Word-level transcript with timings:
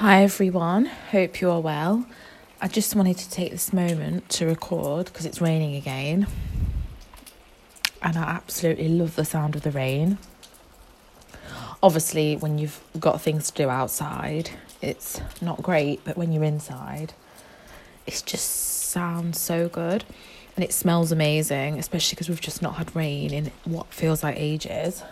Hi 0.00 0.22
everyone, 0.22 0.86
hope 0.86 1.42
you 1.42 1.50
are 1.50 1.60
well. 1.60 2.06
I 2.58 2.68
just 2.68 2.96
wanted 2.96 3.18
to 3.18 3.30
take 3.30 3.52
this 3.52 3.70
moment 3.70 4.30
to 4.30 4.46
record 4.46 5.04
because 5.04 5.26
it's 5.26 5.42
raining 5.42 5.76
again. 5.76 6.26
And 8.00 8.16
I 8.16 8.22
absolutely 8.22 8.88
love 8.88 9.14
the 9.14 9.26
sound 9.26 9.56
of 9.56 9.60
the 9.60 9.70
rain. 9.70 10.16
Obviously, 11.82 12.34
when 12.34 12.56
you've 12.56 12.80
got 12.98 13.20
things 13.20 13.50
to 13.50 13.62
do 13.64 13.68
outside, 13.68 14.48
it's 14.80 15.20
not 15.42 15.60
great, 15.60 16.02
but 16.02 16.16
when 16.16 16.32
you're 16.32 16.44
inside, 16.44 17.12
it 18.06 18.22
just 18.24 18.48
sounds 18.88 19.38
so 19.38 19.68
good. 19.68 20.04
And 20.56 20.64
it 20.64 20.72
smells 20.72 21.12
amazing, 21.12 21.78
especially 21.78 22.14
because 22.14 22.30
we've 22.30 22.40
just 22.40 22.62
not 22.62 22.76
had 22.76 22.96
rain 22.96 23.34
in 23.34 23.52
what 23.66 23.92
feels 23.92 24.22
like 24.22 24.36
ages. 24.38 25.02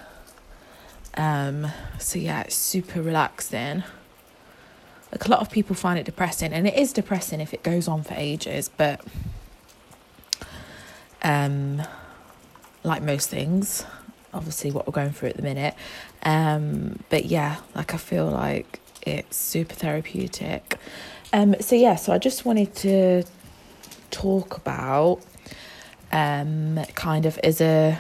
Um, 1.15 1.67
so 1.99 2.19
yeah, 2.19 2.41
it's 2.41 2.57
super 2.57 3.03
relaxing. 3.03 3.83
Like 5.13 5.25
a 5.25 5.31
lot 5.31 5.41
of 5.41 5.51
people 5.51 5.75
find 5.75 5.99
it 5.99 6.05
depressing, 6.05 6.53
and 6.53 6.67
it 6.67 6.75
is 6.75 6.93
depressing 6.93 7.41
if 7.41 7.55
it 7.55 7.63
goes 7.63 7.89
on 7.89 8.03
for 8.03 8.15
ages, 8.15 8.71
but 8.77 9.01
um, 11.23 11.83
like 12.85 13.03
most 13.03 13.31
things, 13.31 13.85
obviously 14.35 14.71
what 14.71 14.87
we're 14.87 14.93
going 14.93 15.11
through 15.11 15.31
at 15.31 15.37
the 15.37 15.43
minute. 15.43 15.75
Um, 16.23 16.99
but 17.09 17.25
yeah, 17.27 17.57
like 17.75 17.95
I 17.95 17.97
feel 17.97 18.27
like 18.27 18.81
it's 19.03 19.37
super 19.37 19.75
therapeutic. 19.75 20.77
Um, 21.33 21.55
so 21.61 21.75
yeah, 21.75 21.97
so 21.97 22.13
I 22.13 22.19
just 22.19 22.45
wanted 22.45 22.75
to 22.77 23.25
talk 24.11 24.57
about 24.57 25.21
um 26.11 26.81
kind 26.95 27.27
of 27.27 27.37
as 27.39 27.61
a 27.61 27.99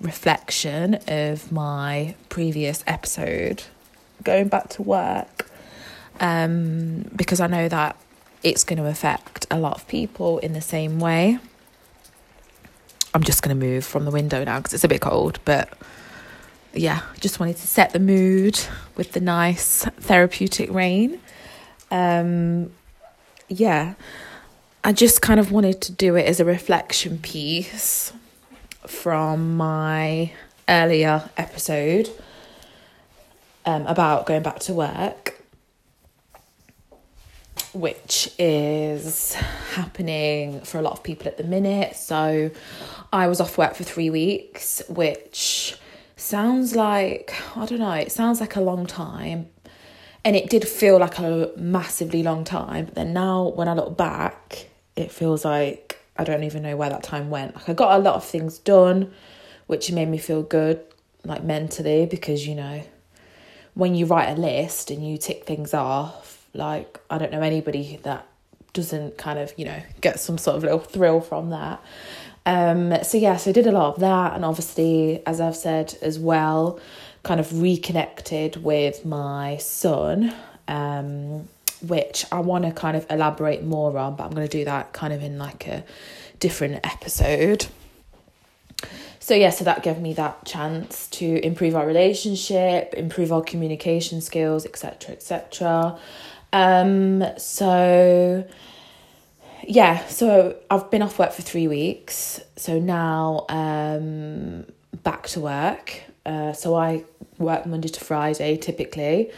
reflection 0.00 0.94
of 1.06 1.52
my 1.52 2.14
previous 2.30 2.82
episode 2.86 3.64
going 4.24 4.48
back 4.48 4.70
to 4.70 4.82
work 4.82 5.49
um, 6.18 7.10
because 7.14 7.40
I 7.40 7.46
know 7.46 7.68
that 7.68 7.96
it's 8.42 8.64
going 8.64 8.78
to 8.78 8.86
affect 8.86 9.46
a 9.50 9.58
lot 9.58 9.74
of 9.74 9.86
people 9.86 10.38
in 10.38 10.52
the 10.52 10.60
same 10.60 10.98
way. 10.98 11.38
I'm 13.12 13.22
just 13.22 13.42
going 13.42 13.58
to 13.58 13.66
move 13.66 13.84
from 13.84 14.04
the 14.04 14.10
window 14.10 14.42
now 14.44 14.58
because 14.58 14.72
it's 14.72 14.84
a 14.84 14.88
bit 14.88 15.00
cold, 15.00 15.40
but 15.44 15.68
yeah, 16.72 17.02
just 17.18 17.40
wanted 17.40 17.56
to 17.56 17.66
set 17.66 17.92
the 17.92 17.98
mood 17.98 18.58
with 18.96 19.12
the 19.12 19.20
nice 19.20 19.84
therapeutic 19.84 20.70
rain. 20.72 21.20
Um, 21.90 22.70
yeah, 23.48 23.94
I 24.84 24.92
just 24.92 25.20
kind 25.20 25.40
of 25.40 25.50
wanted 25.50 25.80
to 25.82 25.92
do 25.92 26.14
it 26.14 26.26
as 26.26 26.40
a 26.40 26.44
reflection 26.44 27.18
piece 27.18 28.12
from 28.86 29.56
my 29.56 30.32
earlier 30.68 31.28
episode 31.36 32.08
um, 33.66 33.86
about 33.86 34.26
going 34.26 34.42
back 34.42 34.60
to 34.60 34.72
work 34.72 35.29
which 37.72 38.32
is 38.38 39.34
happening 39.74 40.60
for 40.62 40.78
a 40.78 40.82
lot 40.82 40.92
of 40.92 41.02
people 41.02 41.28
at 41.28 41.36
the 41.36 41.44
minute. 41.44 41.96
So 41.96 42.50
I 43.12 43.26
was 43.28 43.40
off 43.40 43.58
work 43.58 43.74
for 43.74 43.84
three 43.84 44.10
weeks, 44.10 44.82
which 44.88 45.76
sounds 46.16 46.74
like, 46.74 47.34
I 47.56 47.66
don't 47.66 47.78
know, 47.78 47.92
it 47.92 48.12
sounds 48.12 48.40
like 48.40 48.56
a 48.56 48.60
long 48.60 48.86
time. 48.86 49.48
And 50.24 50.36
it 50.36 50.50
did 50.50 50.68
feel 50.68 50.98
like 50.98 51.18
a 51.18 51.50
massively 51.56 52.22
long 52.22 52.44
time. 52.44 52.86
But 52.86 52.94
then 52.94 53.12
now, 53.12 53.48
when 53.48 53.68
I 53.68 53.74
look 53.74 53.96
back, 53.96 54.68
it 54.96 55.10
feels 55.10 55.44
like 55.44 55.98
I 56.16 56.24
don't 56.24 56.44
even 56.44 56.62
know 56.62 56.76
where 56.76 56.90
that 56.90 57.02
time 57.02 57.30
went. 57.30 57.54
Like 57.54 57.68
I 57.68 57.72
got 57.72 57.98
a 57.98 58.02
lot 58.02 58.16
of 58.16 58.24
things 58.24 58.58
done, 58.58 59.12
which 59.66 59.90
made 59.90 60.08
me 60.08 60.18
feel 60.18 60.42
good, 60.42 60.80
like 61.24 61.42
mentally, 61.42 62.04
because 62.04 62.46
you 62.46 62.54
know, 62.54 62.82
when 63.74 63.94
you 63.94 64.04
write 64.04 64.28
a 64.28 64.38
list 64.38 64.90
and 64.90 65.06
you 65.06 65.16
tick 65.16 65.46
things 65.46 65.72
off, 65.72 66.39
like, 66.54 67.00
I 67.10 67.18
don't 67.18 67.32
know 67.32 67.42
anybody 67.42 68.00
that 68.02 68.26
doesn't 68.72 69.18
kind 69.18 69.38
of, 69.38 69.52
you 69.56 69.64
know, 69.64 69.82
get 70.00 70.20
some 70.20 70.38
sort 70.38 70.56
of 70.56 70.62
little 70.62 70.78
thrill 70.78 71.20
from 71.20 71.50
that. 71.50 71.82
Um, 72.46 73.02
so 73.02 73.18
yeah, 73.18 73.36
so 73.36 73.50
I 73.50 73.52
did 73.52 73.66
a 73.66 73.72
lot 73.72 73.94
of 73.94 74.00
that, 74.00 74.34
and 74.34 74.44
obviously, 74.44 75.22
as 75.26 75.40
I've 75.40 75.56
said 75.56 75.96
as 76.02 76.18
well, 76.18 76.80
kind 77.22 77.38
of 77.38 77.60
reconnected 77.60 78.62
with 78.62 79.04
my 79.04 79.58
son, 79.58 80.34
um, 80.68 81.48
which 81.86 82.24
I 82.32 82.40
want 82.40 82.64
to 82.64 82.72
kind 82.72 82.96
of 82.96 83.06
elaborate 83.10 83.62
more 83.62 83.96
on, 83.98 84.16
but 84.16 84.24
I'm 84.24 84.30
going 84.30 84.46
to 84.46 84.58
do 84.58 84.64
that 84.64 84.92
kind 84.92 85.12
of 85.12 85.22
in 85.22 85.38
like 85.38 85.66
a 85.66 85.84
different 86.38 86.84
episode. 86.84 87.66
So 89.18 89.34
yeah, 89.34 89.50
so 89.50 89.64
that 89.64 89.82
gave 89.82 89.98
me 89.98 90.14
that 90.14 90.44
chance 90.46 91.06
to 91.08 91.44
improve 91.44 91.76
our 91.76 91.86
relationship, 91.86 92.94
improve 92.94 93.32
our 93.32 93.42
communication 93.42 94.22
skills, 94.22 94.64
etc., 94.64 95.14
etc. 95.14 95.98
Um, 96.52 97.24
so 97.38 98.46
yeah, 99.64 100.06
so 100.06 100.56
I've 100.70 100.90
been 100.90 101.02
off 101.02 101.18
work 101.18 101.32
for 101.32 101.42
three 101.42 101.68
weeks. 101.68 102.40
So 102.56 102.78
now 102.78 103.46
um 103.48 104.66
back 105.02 105.28
to 105.28 105.40
work. 105.40 106.02
Uh, 106.26 106.52
so 106.52 106.74
I 106.74 107.04
work 107.38 107.66
Monday 107.66 107.88
to 107.88 108.00
Friday 108.00 108.56
typically 108.56 109.30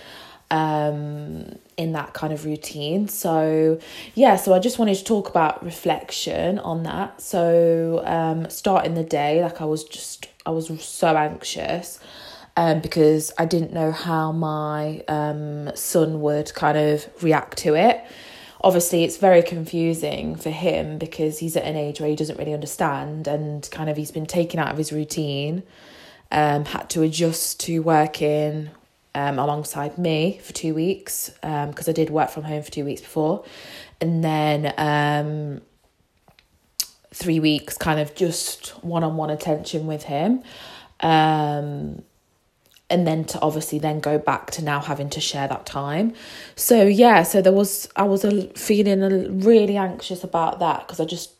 um, 0.52 1.58
in 1.78 1.92
that 1.92 2.12
kind 2.12 2.32
of 2.32 2.44
routine. 2.44 3.08
So, 3.08 3.80
yeah, 4.14 4.36
so 4.36 4.52
I 4.52 4.58
just 4.58 4.78
wanted 4.78 4.96
to 4.96 5.04
talk 5.04 5.28
about 5.28 5.64
reflection 5.64 6.58
on 6.58 6.82
that. 6.82 7.20
So, 7.22 8.02
um, 8.04 8.48
starting 8.50 8.94
the 8.94 9.02
day, 9.02 9.42
like 9.42 9.60
I 9.60 9.64
was 9.64 9.82
just, 9.82 10.28
I 10.44 10.50
was 10.50 10.68
so 10.84 11.16
anxious 11.16 11.98
um, 12.56 12.80
because 12.80 13.32
I 13.38 13.44
didn't 13.44 13.72
know 13.72 13.92
how 13.92 14.32
my 14.32 15.02
um, 15.08 15.74
son 15.74 16.20
would 16.20 16.52
kind 16.54 16.76
of 16.76 17.06
react 17.22 17.58
to 17.58 17.74
it. 17.74 18.02
Obviously, 18.60 19.04
it's 19.04 19.16
very 19.16 19.42
confusing 19.42 20.36
for 20.36 20.50
him 20.50 20.98
because 20.98 21.38
he's 21.38 21.56
at 21.56 21.64
an 21.64 21.76
age 21.76 22.00
where 22.00 22.08
he 22.08 22.14
doesn't 22.14 22.38
really 22.38 22.54
understand 22.54 23.26
and 23.26 23.68
kind 23.72 23.90
of 23.90 23.96
he's 23.96 24.12
been 24.12 24.26
taken 24.26 24.60
out 24.60 24.70
of 24.70 24.78
his 24.78 24.92
routine, 24.92 25.64
um, 26.30 26.64
had 26.66 26.88
to 26.90 27.02
adjust 27.02 27.58
to 27.60 27.80
working 27.80 28.70
um, 29.14 29.38
alongside 29.38 29.98
me 29.98 30.40
for 30.42 30.52
two 30.52 30.74
weeks 30.74 31.30
because 31.40 31.88
um, 31.88 31.90
I 31.90 31.92
did 31.92 32.10
work 32.10 32.30
from 32.30 32.44
home 32.44 32.62
for 32.62 32.70
two 32.70 32.84
weeks 32.84 33.00
before. 33.00 33.44
And 34.00 34.22
then 34.22 34.72
um, 34.78 35.60
three 37.12 37.40
weeks 37.40 37.76
kind 37.76 38.00
of 38.00 38.14
just 38.14 38.68
one 38.84 39.04
on 39.04 39.16
one 39.16 39.30
attention 39.30 39.86
with 39.86 40.04
him. 40.04 40.42
Um, 41.00 42.02
and 42.92 43.06
then 43.06 43.24
to 43.24 43.40
obviously 43.40 43.78
then 43.78 43.98
go 43.98 44.18
back 44.18 44.50
to 44.52 44.62
now 44.62 44.80
having 44.80 45.10
to 45.10 45.20
share 45.20 45.48
that 45.48 45.66
time. 45.66 46.14
So 46.54 46.84
yeah 46.84 47.22
so 47.22 47.40
there 47.42 47.52
was 47.52 47.88
i 47.96 48.02
was 48.02 48.24
a, 48.24 48.48
feeling 48.50 49.40
really 49.40 49.76
anxious 49.76 50.22
about 50.22 50.58
that 50.60 50.86
because 50.86 51.00
i 51.00 51.04
just 51.04 51.32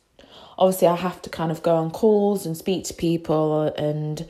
obviously 0.57 0.87
i 0.87 0.95
have 0.95 1.21
to 1.21 1.29
kind 1.29 1.51
of 1.51 1.61
go 1.63 1.75
on 1.75 1.91
calls 1.91 2.45
and 2.45 2.57
speak 2.57 2.83
to 2.85 2.93
people 2.93 3.63
and 3.77 4.27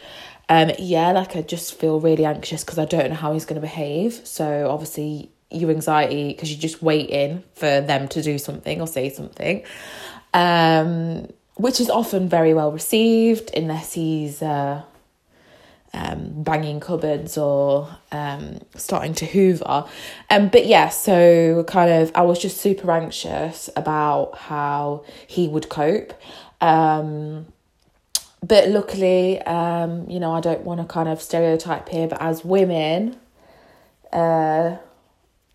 um 0.50 0.72
yeah 0.78 1.12
like 1.12 1.36
i 1.36 1.42
just 1.42 1.80
feel 1.80 2.00
really 2.00 2.26
anxious 2.26 2.64
because 2.64 2.80
i 2.80 2.86
don't 2.86 3.10
know 3.10 3.16
how 3.16 3.34
he's 3.34 3.46
going 3.46 3.56
to 3.56 3.62
behave. 3.62 4.22
So 4.26 4.70
obviously 4.70 5.32
your 5.52 5.70
anxiety 5.70 6.30
because 6.30 6.52
you're 6.52 6.60
just 6.60 6.82
waiting 6.82 7.44
for 7.54 7.82
them 7.82 8.08
to 8.08 8.22
do 8.22 8.38
something 8.38 8.82
or 8.82 8.88
say 8.88 9.10
something 9.10 9.64
um 10.34 11.28
which 11.56 11.80
is 11.80 11.90
often 11.90 12.28
very 12.28 12.56
well 12.56 12.72
received 12.72 13.52
unless 13.56 13.94
he's 13.94 14.42
uh 14.42 14.82
um, 15.94 16.44
banging 16.44 16.80
cupboards 16.80 17.38
or 17.38 17.88
um, 18.12 18.60
starting 18.76 19.14
to 19.16 19.26
hoover. 19.26 19.86
Um, 20.30 20.50
but 20.50 20.66
yeah, 20.66 20.90
so 20.90 21.64
kind 21.66 21.92
of, 21.92 22.12
I 22.16 22.22
was 22.24 22.40
just 22.40 22.58
super 22.58 22.92
anxious 22.92 23.70
about 23.76 24.38
how 24.38 25.06
he 25.28 25.48
would 25.48 25.70
cope. 25.70 26.14
Um, 26.62 27.48
but 28.42 28.70
luckily, 28.70 29.42
um, 29.42 30.10
you 30.10 30.20
know, 30.20 30.34
I 30.34 30.42
don't 30.42 30.62
want 30.62 30.82
to 30.82 30.88
kind 30.88 31.08
of 31.08 31.22
stereotype 31.22 31.88
here, 31.90 32.08
but 32.08 32.22
as 32.22 32.44
women, 32.44 33.18
uh, 34.12 34.78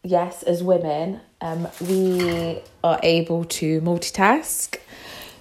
yes, 0.03 0.43
as 0.45 0.63
women, 0.63 1.21
um, 1.41 1.69
we 1.81 2.61
are 2.83 2.99
able 3.03 3.45
to 3.45 3.81
multitask. 3.81 4.79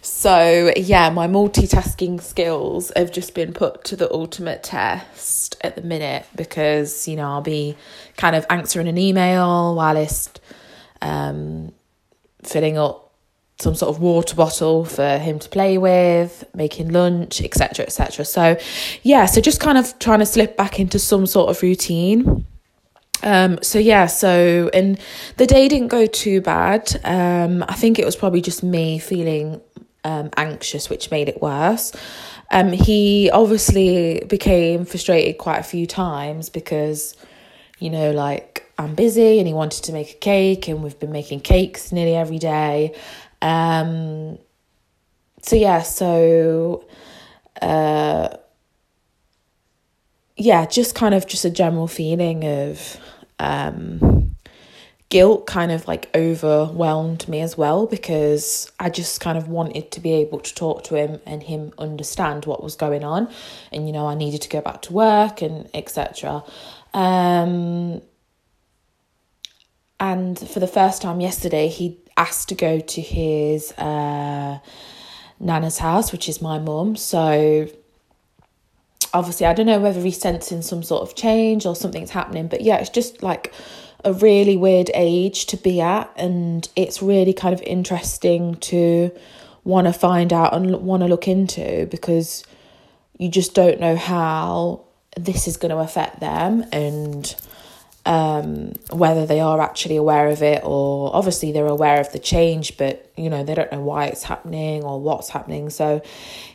So, 0.09 0.71
yeah, 0.77 1.09
my 1.09 1.27
multitasking 1.27 2.21
skills 2.21 2.93
have 2.95 3.11
just 3.11 3.35
been 3.35 3.51
put 3.51 3.83
to 3.83 3.97
the 3.97 4.11
ultimate 4.11 4.63
test 4.63 5.57
at 5.59 5.75
the 5.75 5.81
minute 5.81 6.25
because, 6.33 7.09
you 7.09 7.17
know, 7.17 7.27
I'll 7.27 7.41
be 7.41 7.75
kind 8.15 8.33
of 8.33 8.45
answering 8.49 8.87
an 8.87 8.97
email 8.97 9.75
whilst 9.75 10.39
um, 11.01 11.73
filling 12.41 12.77
up 12.77 13.11
some 13.59 13.75
sort 13.75 13.93
of 13.93 14.01
water 14.01 14.33
bottle 14.33 14.85
for 14.85 15.17
him 15.17 15.39
to 15.39 15.49
play 15.49 15.77
with, 15.77 16.45
making 16.55 16.93
lunch, 16.93 17.41
etc., 17.41 17.85
etc. 17.85 18.23
So, 18.23 18.57
yeah, 19.03 19.25
so 19.25 19.41
just 19.41 19.59
kind 19.59 19.77
of 19.77 19.99
trying 19.99 20.19
to 20.19 20.25
slip 20.25 20.55
back 20.55 20.79
into 20.79 20.99
some 20.99 21.25
sort 21.25 21.49
of 21.49 21.61
routine. 21.61 22.45
Um, 23.23 23.59
so 23.61 23.79
yeah, 23.79 24.05
so 24.05 24.69
and 24.73 24.99
the 25.37 25.47
day 25.47 25.67
didn't 25.67 25.87
go 25.87 26.05
too 26.05 26.39
bad. 26.39 26.99
Um, 27.03 27.63
I 27.67 27.73
think 27.73 27.99
it 27.99 28.05
was 28.05 28.15
probably 28.15 28.41
just 28.41 28.63
me 28.63 28.99
feeling 28.99 29.61
um, 30.07 30.29
anxious, 30.37 30.89
which 30.89 31.11
made 31.11 31.27
it 31.27 31.41
worse. 31.41 31.91
Um, 32.49 32.71
he 32.71 33.29
obviously 33.31 34.23
became 34.27 34.85
frustrated 34.85 35.37
quite 35.37 35.59
a 35.59 35.63
few 35.63 35.85
times 35.85 36.49
because, 36.49 37.13
you 37.79 37.89
know, 37.89 38.11
like 38.11 38.71
I'm 38.77 38.95
busy 38.95 39.37
and 39.39 39.47
he 39.47 39.53
wanted 39.53 39.83
to 39.83 39.91
make 39.91 40.11
a 40.11 40.17
cake 40.17 40.69
and 40.69 40.81
we've 40.81 40.97
been 40.97 41.11
making 41.11 41.41
cakes 41.41 41.91
nearly 41.91 42.15
every 42.15 42.39
day. 42.39 42.95
Um, 43.41 44.37
so 45.41 45.57
yeah, 45.57 45.81
so 45.81 46.85
uh, 47.61 48.29
yeah, 50.37 50.65
just 50.67 50.95
kind 50.95 51.13
of 51.13 51.27
just 51.27 51.43
a 51.43 51.49
general 51.49 51.87
feeling 51.87 52.45
of 52.45 52.97
um, 53.39 54.16
guilt 55.09 55.47
kind 55.47 55.71
of 55.71 55.87
like 55.87 56.09
overwhelmed 56.13 57.27
me 57.29 57.39
as 57.39 57.57
well 57.57 57.87
because 57.87 58.69
I 58.79 58.89
just 58.89 59.21
kind 59.21 59.37
of 59.37 59.47
wanted 59.47 59.89
to 59.91 60.01
be 60.01 60.13
able 60.15 60.39
to 60.39 60.53
talk 60.53 60.83
to 60.85 60.95
him 60.95 61.21
and 61.25 61.41
him 61.41 61.71
understand 61.77 62.45
what 62.45 62.61
was 62.61 62.75
going 62.75 63.05
on 63.05 63.29
and 63.71 63.87
you 63.87 63.93
know 63.93 64.07
I 64.07 64.15
needed 64.15 64.41
to 64.41 64.49
go 64.49 64.59
back 64.59 64.81
to 64.83 64.93
work 64.93 65.41
and 65.41 65.69
etc 65.73 66.43
um 66.93 68.01
and 69.99 70.37
for 70.37 70.59
the 70.59 70.67
first 70.67 71.01
time 71.01 71.21
yesterday 71.21 71.69
he 71.69 71.97
asked 72.17 72.49
to 72.49 72.55
go 72.55 72.79
to 72.79 73.01
his 73.01 73.71
uh 73.73 74.59
nana's 75.39 75.77
house 75.77 76.11
which 76.11 76.27
is 76.27 76.41
my 76.41 76.59
mum. 76.59 76.97
So 76.97 77.69
obviously 79.13 79.45
I 79.45 79.53
don't 79.53 79.67
know 79.67 79.79
whether 79.79 80.01
he's 80.01 80.19
sensing 80.19 80.61
some 80.61 80.83
sort 80.83 81.03
of 81.03 81.15
change 81.15 81.65
or 81.65 81.77
something's 81.77 82.09
happening 82.09 82.49
but 82.49 82.59
yeah 82.59 82.75
it's 82.77 82.89
just 82.89 83.23
like 83.23 83.53
a 84.03 84.13
really 84.13 84.57
weird 84.57 84.91
age 84.93 85.45
to 85.47 85.57
be 85.57 85.81
at 85.81 86.11
and 86.15 86.69
it's 86.75 87.01
really 87.01 87.33
kind 87.33 87.53
of 87.53 87.61
interesting 87.63 88.55
to 88.55 89.11
want 89.63 89.87
to 89.87 89.93
find 89.93 90.31
out 90.31 90.53
and 90.53 90.77
want 90.77 91.01
to 91.01 91.07
look 91.07 91.27
into 91.27 91.85
because 91.87 92.43
you 93.17 93.29
just 93.29 93.53
don't 93.53 93.79
know 93.79 93.95
how 93.95 94.81
this 95.17 95.47
is 95.47 95.57
going 95.57 95.71
to 95.71 95.77
affect 95.77 96.19
them 96.19 96.63
and 96.71 97.35
um, 98.07 98.71
whether 98.91 99.25
they 99.25 99.41
are 99.41 99.59
actually 99.59 99.97
aware 99.97 100.29
of 100.29 100.41
it 100.41 100.61
or 100.63 101.13
obviously 101.13 101.51
they're 101.51 101.67
aware 101.67 101.99
of 101.99 102.09
the 102.13 102.19
change, 102.19 102.77
but 102.77 103.11
you 103.17 103.29
know, 103.29 103.43
they 103.43 103.53
don't 103.53 103.69
know 103.69 103.81
why 103.81 104.05
it's 104.05 104.23
happening 104.23 104.81
or 104.83 105.01
what's 105.01 105.27
happening. 105.29 105.69
So, 105.69 106.01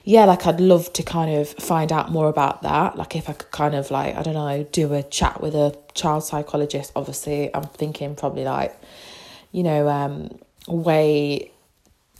yeah, 0.02 0.25
like 0.25 0.46
I'd 0.46 0.60
love 0.60 0.90
to 0.94 1.02
kind 1.02 1.37
of 1.37 1.50
find 1.50 1.93
out 1.93 2.10
more 2.10 2.28
about 2.31 2.62
that. 2.62 2.96
Like, 2.96 3.14
if 3.16 3.28
I 3.28 3.34
could 3.34 3.50
kind 3.50 3.75
of 3.75 3.90
like, 3.90 4.16
I 4.16 4.22
don't 4.22 4.32
know, 4.32 4.66
do 4.72 4.94
a 4.94 5.02
chat 5.02 5.43
with 5.43 5.54
a 5.54 5.76
child 5.93 6.25
psychologist. 6.25 6.90
Obviously, 6.96 7.54
I'm 7.54 7.64
thinking 7.64 8.14
probably 8.14 8.44
like, 8.44 8.75
you 9.52 9.62
know, 9.62 9.88
um, 9.88 10.38
way 10.66 11.52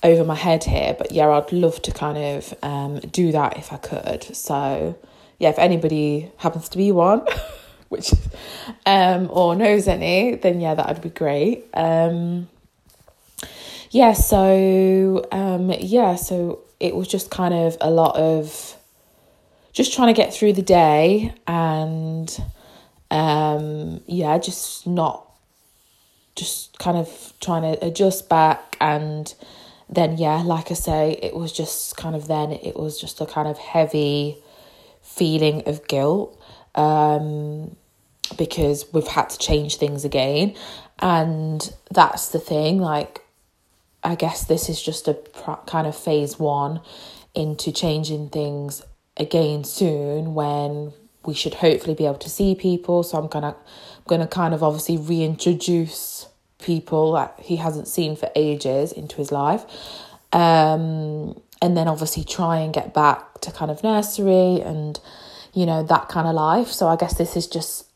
over 0.02 0.25
my 0.25 0.34
head 0.34 0.64
here, 0.64 0.94
but 0.99 1.11
yeah, 1.11 1.31
I'd 1.31 1.52
love 1.52 1.81
to 1.82 1.90
kind 1.90 2.19
of 2.19 2.55
um, 2.62 2.99
do 2.99 3.32
that 3.32 3.56
if 3.56 3.73
I 3.73 3.79
could. 3.79 4.37
So, 4.37 4.99
yeah, 5.38 5.49
if 5.49 5.58
anybody 5.58 6.31
happens 6.37 6.69
to 6.69 6.76
be 6.76 6.93
one. 6.93 7.25
which 7.93 8.12
um 8.87 9.29
or 9.31 9.55
knows 9.55 9.87
any, 9.87 10.35
then 10.35 10.61
yeah, 10.61 10.75
that 10.75 10.89
would 10.89 11.03
be 11.03 11.11
great. 11.11 11.67
Um 11.75 12.49
yeah, 13.93 14.15
so 14.15 15.29
um 15.31 15.71
yeah, 15.79 16.17
so 16.17 16.61
it 16.81 16.97
was 16.97 17.06
just 17.06 17.31
kind 17.31 17.55
of 17.55 17.77
a 17.81 17.91
lot 17.91 18.17
of 18.17 18.77
just 19.73 19.94
trying 19.94 20.09
to 20.09 20.15
get 20.15 20.35
through 20.35 20.55
the 20.55 20.62
day 20.62 21.35
and 21.47 22.43
um 23.11 24.00
yeah, 24.06 24.39
just 24.39 24.87
not 24.87 25.29
just 26.35 26.79
kind 26.79 26.97
of 26.97 27.35
trying 27.41 27.62
to 27.62 27.87
adjust 27.87 28.29
back 28.29 28.77
and 28.81 29.35
then 29.91 30.17
yeah, 30.17 30.43
like 30.43 30.71
I 30.71 30.75
say, 30.75 31.19
it 31.23 31.35
was 31.35 31.53
just 31.53 31.99
kind 31.99 32.17
of 32.17 32.27
then 32.27 32.50
it 32.53 32.77
was 32.77 32.99
just 32.99 33.21
a 33.21 33.27
kind 33.27 33.47
of 33.47 33.59
heavy 33.59 34.39
feeling 35.03 35.62
of 35.67 35.87
guilt. 35.87 36.41
Um 36.75 37.77
because 38.37 38.87
we've 38.93 39.06
had 39.06 39.31
to 39.31 39.38
change 39.38 39.76
things 39.76 40.05
again. 40.05 40.55
And 40.99 41.75
that's 41.90 42.29
the 42.29 42.38
thing, 42.38 42.79
like, 42.79 43.23
I 44.05 44.14
guess 44.14 44.44
this 44.44 44.69
is 44.69 44.82
just 44.82 45.08
a 45.08 45.14
pr- 45.14 45.64
kind 45.67 45.87
of 45.87 45.96
phase 45.96 46.38
one 46.38 46.81
into 47.34 47.73
changing 47.73 48.29
things 48.29 48.82
again 49.17 49.64
soon 49.64 50.34
when 50.34 50.93
we 51.25 51.34
should 51.34 51.55
hopefully 51.55 51.94
be 51.94 52.06
able 52.06 52.19
to 52.19 52.31
see 52.31 52.55
people. 52.55 53.02
So 53.02 53.19
I'm 53.19 53.29
gonna 53.29 53.55
I'm 53.56 54.05
gonna 54.08 54.26
kind 54.26 54.55
of 54.55 54.62
obviously 54.62 54.96
reintroduce 54.96 56.29
people 56.58 57.12
that 57.12 57.34
he 57.40 57.56
hasn't 57.56 57.88
seen 57.88 58.17
for 58.17 58.31
ages 58.34 58.93
into 58.93 59.17
his 59.17 59.31
life. 59.31 59.64
Um, 60.32 61.40
and 61.61 61.76
then 61.76 61.87
obviously 61.87 62.25
try 62.25 62.58
and 62.58 62.73
get 62.75 62.93
back 62.93 63.40
to 63.43 63.52
kind 63.52 63.70
of 63.70 63.82
nursery 63.84 64.61
and 64.61 64.99
you 65.55 65.67
know 65.67 65.82
that 65.84 66.08
kind 66.08 66.26
of 66.26 66.34
life. 66.34 66.69
So 66.69 66.88
I 66.88 66.96
guess 66.96 67.17
this 67.17 67.37
is 67.37 67.46
just 67.46 67.87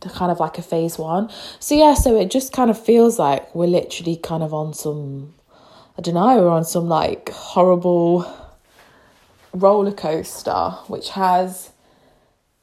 kind 0.00 0.30
of 0.30 0.40
like 0.40 0.58
a 0.58 0.62
phase 0.62 0.98
one. 0.98 1.30
So 1.60 1.74
yeah, 1.74 1.94
so 1.94 2.18
it 2.18 2.30
just 2.30 2.52
kind 2.52 2.70
of 2.70 2.82
feels 2.82 3.18
like 3.18 3.54
we're 3.54 3.66
literally 3.66 4.16
kind 4.16 4.42
of 4.42 4.52
on 4.52 4.74
some 4.74 5.34
I 5.96 6.02
don't 6.02 6.14
know, 6.14 6.36
we're 6.38 6.48
on 6.48 6.64
some 6.64 6.88
like 6.88 7.30
horrible 7.30 8.30
roller 9.52 9.92
coaster 9.92 10.70
which 10.88 11.10
has 11.10 11.70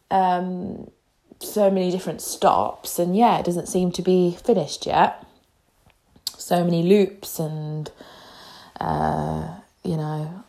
um 0.09 0.91
so 1.39 1.71
many 1.71 1.89
different 1.89 2.21
stops 2.21 2.99
and 2.99 3.15
yeah, 3.15 3.39
it 3.39 3.45
doesn't 3.45 3.67
seem 3.67 3.91
to 3.93 4.01
be 4.01 4.37
finished 4.43 4.85
yet. 4.85 5.25
So 6.37 6.63
many 6.63 6.83
loops 6.83 7.39
and 7.39 7.91
uh 8.79 9.55
you 9.83 9.97
know 9.97 10.43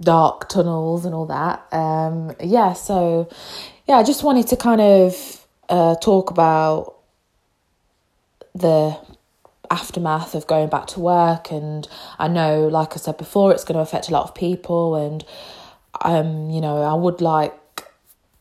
dark 0.00 0.48
tunnels 0.48 1.04
and 1.04 1.14
all 1.14 1.26
that. 1.26 1.66
Um 1.72 2.32
yeah, 2.42 2.72
so 2.72 3.28
yeah, 3.88 3.96
I 3.96 4.02
just 4.04 4.22
wanted 4.22 4.46
to 4.48 4.56
kind 4.56 4.80
of 4.80 5.41
uh, 5.72 5.94
talk 5.96 6.30
about 6.30 6.96
the 8.54 8.96
aftermath 9.70 10.34
of 10.34 10.46
going 10.46 10.68
back 10.68 10.86
to 10.86 11.00
work 11.00 11.50
and 11.50 11.88
I 12.18 12.28
know 12.28 12.68
like 12.68 12.92
I 12.92 12.96
said 12.96 13.16
before 13.16 13.52
it's 13.52 13.64
going 13.64 13.76
to 13.76 13.80
affect 13.80 14.10
a 14.10 14.12
lot 14.12 14.24
of 14.24 14.34
people 14.34 14.94
and 14.94 15.24
um 16.02 16.50
you 16.50 16.60
know 16.60 16.82
I 16.82 16.92
would 16.92 17.22
like 17.22 17.54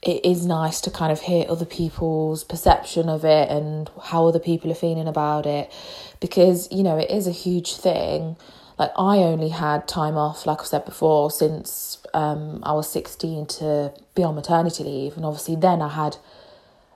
it 0.04 0.26
is 0.26 0.46
nice 0.46 0.82
to 0.82 0.92
kind 0.92 1.10
of 1.10 1.22
hear 1.22 1.46
other 1.48 1.64
people's 1.64 2.44
perception 2.44 3.08
of 3.08 3.24
it 3.24 3.50
and 3.50 3.90
how 4.04 4.28
other 4.28 4.40
people 4.40 4.70
are 4.70 4.76
feeling 4.76 5.08
about 5.08 5.46
it 5.46 5.72
because 6.20 6.70
you 6.70 6.84
know 6.84 6.98
it 6.98 7.10
is 7.10 7.28
a 7.28 7.32
huge 7.32 7.76
thing. 7.78 8.36
Like 8.78 8.92
I 8.98 9.20
only 9.20 9.50
had 9.50 9.88
time 9.88 10.18
off 10.18 10.46
like 10.46 10.60
I 10.60 10.66
said 10.66 10.84
before 10.84 11.32
since 11.32 12.04
um 12.14 12.60
I 12.64 12.74
was 12.74 12.92
16 12.92 13.46
to 13.46 13.94
be 14.16 14.24
on 14.24 14.36
maternity 14.36 14.84
leave 14.84 15.16
and 15.16 15.26
obviously 15.26 15.56
then 15.56 15.82
I 15.82 15.88
had 15.88 16.18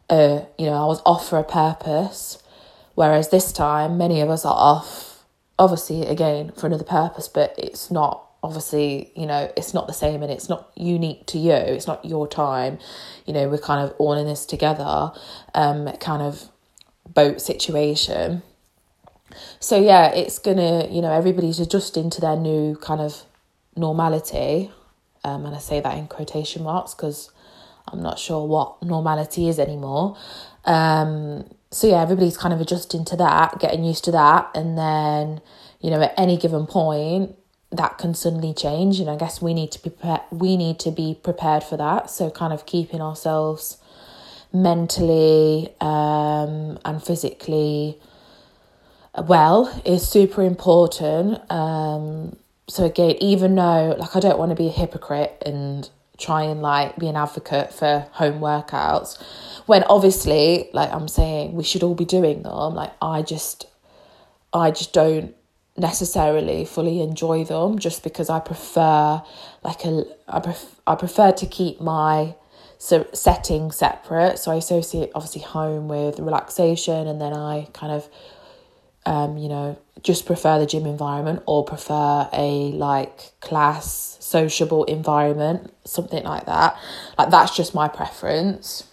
uh, 0.10 0.42
you 0.58 0.66
know, 0.66 0.74
I 0.74 0.86
was 0.86 1.02
off 1.06 1.30
for 1.30 1.40
a 1.40 1.44
purpose. 1.44 2.42
Whereas 2.96 3.30
this 3.30 3.52
time, 3.52 3.98
many 3.98 4.22
of 4.22 4.30
us 4.30 4.46
are 4.46 4.54
off, 4.54 5.26
obviously, 5.60 6.04
again, 6.04 6.52
for 6.56 6.68
another 6.68 6.86
purpose, 6.86 7.28
but 7.28 7.54
it's 7.58 7.92
not 7.92 8.26
obviously, 8.42 9.12
you 9.16 9.26
know, 9.26 9.52
it's 9.58 9.74
not 9.74 9.88
the 9.88 9.94
same 9.94 10.22
and 10.22 10.32
it's 10.32 10.48
not 10.48 10.70
unique 10.76 11.26
to 11.26 11.40
you. 11.40 11.52
It's 11.52 11.88
not 11.88 12.06
your 12.06 12.28
time. 12.28 12.78
You 13.26 13.34
know, 13.34 13.50
we're 13.50 13.58
kind 13.58 13.84
of 13.84 13.96
all 13.98 14.14
in 14.14 14.28
this 14.28 14.46
together, 14.46 15.12
um, 15.56 15.92
kind 15.98 16.22
of 16.22 16.50
boat 17.12 17.42
situation. 17.42 18.44
So, 19.60 19.82
yeah, 19.82 20.14
it's 20.14 20.38
gonna, 20.38 20.88
you 20.90 21.02
know, 21.02 21.12
everybody's 21.12 21.60
adjusting 21.60 22.12
to 22.12 22.22
their 22.22 22.36
new 22.36 22.76
kind 22.76 23.02
of 23.02 23.24
normality. 23.76 24.72
Um, 25.24 25.48
and 25.48 25.56
I 25.56 25.60
say 25.60 25.82
that 25.82 25.98
in 25.98 26.08
quotation 26.08 26.64
marks 26.64 26.94
because 26.94 27.32
I'm 27.96 28.04
not 28.04 28.20
sure 28.20 28.46
what 28.46 28.84
normality 28.84 29.48
is 29.48 29.60
anymore. 29.60 30.18
Um, 30.66 31.50
so 31.72 31.88
yeah, 31.88 32.02
everybody's 32.02 32.38
kind 32.38 32.54
of 32.54 32.62
adjusting 32.62 33.06
to 33.06 33.16
that, 33.18 33.60
getting 33.60 33.84
used 33.84 34.04
to 34.06 34.12
that, 34.12 34.50
and 34.54 34.78
then 34.78 35.42
you 35.80 35.90
know 35.90 36.02
at 36.02 36.14
any 36.18 36.38
given 36.38 36.66
point 36.66 37.36
that 37.72 37.98
can 37.98 38.14
suddenly 38.14 38.54
change, 38.54 39.00
and 39.00 39.10
I 39.10 39.16
guess 39.16 39.42
we 39.42 39.54
need 39.54 39.72
to 39.72 39.84
be 39.84 39.90
pre- 39.90 40.26
we 40.32 40.58
need 40.58 40.80
to 40.80 40.92
be 40.92 41.18
prepared 41.22 41.64
for 41.64 41.78
that. 41.78 42.10
So 42.10 42.30
kind 42.30 42.54
of 42.54 42.66
keeping 42.66 43.02
ourselves 43.02 43.78
mentally 44.54 45.74
um, 45.82 46.80
and 46.86 47.04
physically 47.04 48.00
well 49.18 49.82
is 49.86 50.08
super 50.08 50.42
important. 50.42 51.40
Um, 51.52 52.36
so 52.68 52.86
again, 52.86 53.16
even 53.22 53.56
though 53.56 53.96
like 53.98 54.16
I 54.16 54.20
don't 54.20 54.40
want 54.40 54.52
to 54.52 54.56
be 54.56 54.68
a 54.68 54.72
hypocrite 54.72 55.42
and 55.46 55.90
try 56.18 56.44
and 56.44 56.62
like 56.62 56.98
be 56.98 57.08
an 57.08 57.16
advocate 57.16 57.74
for 57.74 58.08
home 58.12 58.40
workouts 58.40 59.22
when 59.66 59.84
obviously 59.84 60.70
like 60.74 60.92
i'm 60.92 61.08
saying 61.08 61.54
we 61.54 61.64
should 61.64 61.84
all 61.84 61.96
be 61.96 62.06
doing 62.06 62.44
them. 62.44 62.74
Like 62.74 62.94
i 63.02 63.22
just 63.22 63.66
i 64.54 64.72
just 64.72 64.94
don't 64.94 65.36
necessarily 65.78 66.64
fully 66.64 67.02
enjoy 67.02 67.44
them 67.44 67.78
just 67.78 68.02
because 68.02 68.30
i 68.30 68.40
prefer 68.40 69.22
like 69.64 69.84
a 69.84 70.06
i, 70.28 70.40
pref- 70.40 70.80
I 70.88 70.96
prefer 70.96 71.34
to 71.34 71.46
keep 71.46 71.82
my 71.82 72.36
so 72.78 73.08
setting 73.14 73.72
separate. 73.72 74.38
So 74.40 74.52
i 74.52 74.56
associate 74.56 75.12
obviously 75.16 75.42
home 75.42 75.88
with 75.88 76.20
relaxation 76.20 77.08
and 77.08 77.20
then 77.20 77.34
i 77.34 77.68
kind 77.74 77.92
of 77.92 78.10
um 79.06 79.38
you 79.38 79.50
know 79.50 79.78
just 80.04 80.26
prefer 80.26 80.60
the 80.60 80.66
gym 80.66 80.86
environment 80.86 81.42
or 81.46 81.64
prefer 81.64 82.30
a 82.34 82.72
like 82.74 83.32
class 83.42 84.18
sociable 84.20 84.84
environment 84.86 85.74
something 85.86 86.24
like 86.24 86.46
that 86.46 86.78
like 87.18 87.30
that's 87.30 87.56
just 87.56 87.74
my 87.74 87.88
preference 87.88 88.84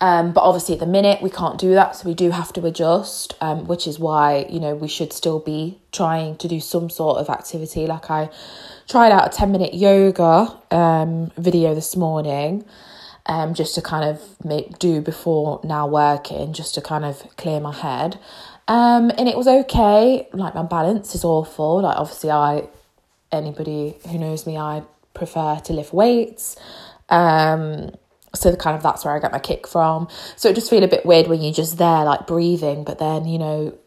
Um, 0.00 0.32
but 0.32 0.42
obviously, 0.42 0.74
at 0.74 0.80
the 0.80 0.86
minute, 0.86 1.22
we 1.22 1.30
can't 1.30 1.58
do 1.58 1.70
that, 1.72 1.96
so 1.96 2.06
we 2.08 2.14
do 2.14 2.30
have 2.30 2.52
to 2.52 2.66
adjust, 2.66 3.34
um, 3.40 3.66
which 3.66 3.86
is 3.86 3.98
why 3.98 4.46
you 4.50 4.60
know 4.60 4.74
we 4.74 4.88
should 4.88 5.12
still 5.12 5.40
be 5.40 5.78
trying 5.90 6.36
to 6.36 6.48
do 6.48 6.60
some 6.60 6.90
sort 6.90 7.18
of 7.18 7.30
activity. 7.30 7.86
Like 7.86 8.10
I 8.10 8.28
tried 8.88 9.10
out 9.10 9.26
a 9.26 9.36
ten 9.36 9.52
minute 9.52 9.72
yoga 9.72 10.54
um, 10.70 11.30
video 11.38 11.74
this 11.74 11.96
morning, 11.96 12.64
um, 13.24 13.54
just 13.54 13.74
to 13.76 13.82
kind 13.82 14.04
of 14.04 14.20
make 14.44 14.78
do 14.78 15.00
before 15.00 15.60
now 15.64 15.86
working, 15.86 16.52
just 16.52 16.74
to 16.74 16.82
kind 16.82 17.04
of 17.04 17.22
clear 17.36 17.58
my 17.60 17.72
head. 17.72 18.18
Um, 18.68 19.10
and 19.16 19.28
it 19.28 19.36
was 19.36 19.46
okay. 19.46 20.28
Like 20.32 20.54
my 20.54 20.62
balance 20.62 21.14
is 21.14 21.24
awful. 21.24 21.82
Like 21.82 21.96
obviously, 21.96 22.30
I 22.30 22.68
anybody 23.32 23.96
who 24.10 24.18
knows 24.18 24.46
me, 24.46 24.56
I 24.56 24.82
prefer 25.14 25.56
to 25.64 25.72
lift 25.72 25.92
weights. 25.92 26.56
Um, 27.08 27.90
so 28.34 28.54
kind 28.56 28.76
of 28.76 28.82
that's 28.82 29.04
where 29.04 29.14
I 29.14 29.18
get 29.18 29.32
my 29.32 29.38
kick 29.38 29.66
from. 29.66 30.08
So 30.36 30.48
it 30.48 30.54
just 30.54 30.68
feel 30.70 30.82
a 30.82 30.88
bit 30.88 31.06
weird 31.06 31.26
when 31.28 31.40
you're 31.40 31.52
just 31.52 31.78
there 31.78 32.04
like 32.04 32.26
breathing, 32.26 32.84
but 32.84 32.98
then 32.98 33.26
you 33.26 33.38
know, 33.38 33.78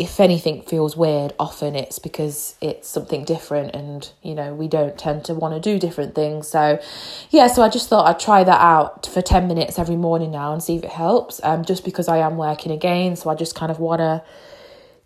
if 0.00 0.18
anything 0.18 0.62
feels 0.62 0.96
weird, 0.96 1.34
often 1.38 1.76
it's 1.76 1.98
because 1.98 2.56
it's 2.62 2.88
something 2.88 3.22
different, 3.22 3.74
and 3.76 4.10
you 4.22 4.34
know 4.34 4.54
we 4.54 4.66
don't 4.66 4.98
tend 4.98 5.26
to 5.26 5.34
want 5.34 5.54
to 5.54 5.60
do 5.60 5.78
different 5.78 6.14
things. 6.14 6.48
So 6.48 6.80
yeah, 7.28 7.48
so 7.48 7.62
I 7.62 7.68
just 7.68 7.90
thought 7.90 8.08
I'd 8.08 8.18
try 8.18 8.42
that 8.42 8.60
out 8.60 9.04
for 9.04 9.20
ten 9.20 9.46
minutes 9.46 9.78
every 9.78 9.96
morning 9.96 10.30
now 10.30 10.54
and 10.54 10.62
see 10.62 10.76
if 10.76 10.84
it 10.84 10.90
helps. 10.90 11.38
Um, 11.44 11.66
just 11.66 11.84
because 11.84 12.08
I 12.08 12.16
am 12.16 12.38
working 12.38 12.72
again, 12.72 13.14
so 13.14 13.28
I 13.28 13.34
just 13.34 13.54
kind 13.54 13.70
of 13.70 13.78
want 13.78 14.00
to 14.00 14.24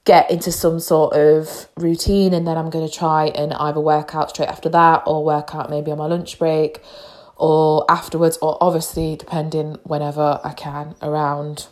get 0.05 0.31
into 0.31 0.53
some 0.53 0.79
sort 0.79 1.15
of 1.15 1.67
routine 1.77 2.35
and 2.35 2.47
then 2.47 2.59
I'm 2.59 2.69
going 2.69 2.87
to 2.87 2.95
try 2.95 3.29
and 3.29 3.55
either 3.55 3.81
work 3.81 4.15
out 4.15 4.29
straight 4.31 4.51
after 4.51 4.69
that 4.69 5.03
or 5.07 5.25
work 5.25 5.55
out 5.55 5.71
maybe 5.71 5.91
on 5.91 5.97
my 5.97 6.05
lunch 6.05 6.39
break 6.39 6.83
or 7.37 7.85
afterwards, 7.91 8.39
or 8.41 8.57
obviously 8.61 9.17
depending 9.17 9.79
whenever 9.83 10.41
I 10.45 10.53
can 10.53 10.95
around 11.03 11.67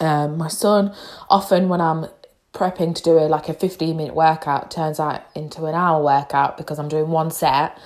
um, 0.00 0.36
my 0.36 0.48
son. 0.48 0.94
Often 1.28 1.68
when 1.68 1.80
I'm 1.80 2.06
prepping 2.52 2.94
to 2.94 3.02
do 3.02 3.18
a 3.18 3.28
like 3.28 3.48
a 3.48 3.54
15 3.54 3.96
minute 3.96 4.14
workout 4.14 4.70
turns 4.70 4.98
out 4.98 5.22
into 5.34 5.66
an 5.66 5.74
hour 5.74 6.02
workout 6.02 6.56
because 6.56 6.78
I'm 6.78 6.88
doing 6.88 7.08
one 7.08 7.30
set 7.30 7.78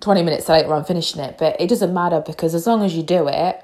20 0.00 0.22
minutes 0.22 0.48
later 0.48 0.72
I'm 0.72 0.84
finishing 0.84 1.20
it 1.20 1.36
but 1.38 1.60
it 1.60 1.68
doesn't 1.68 1.92
matter 1.92 2.22
because 2.26 2.54
as 2.54 2.66
long 2.66 2.82
as 2.82 2.96
you 2.96 3.02
do 3.02 3.28
it 3.28 3.62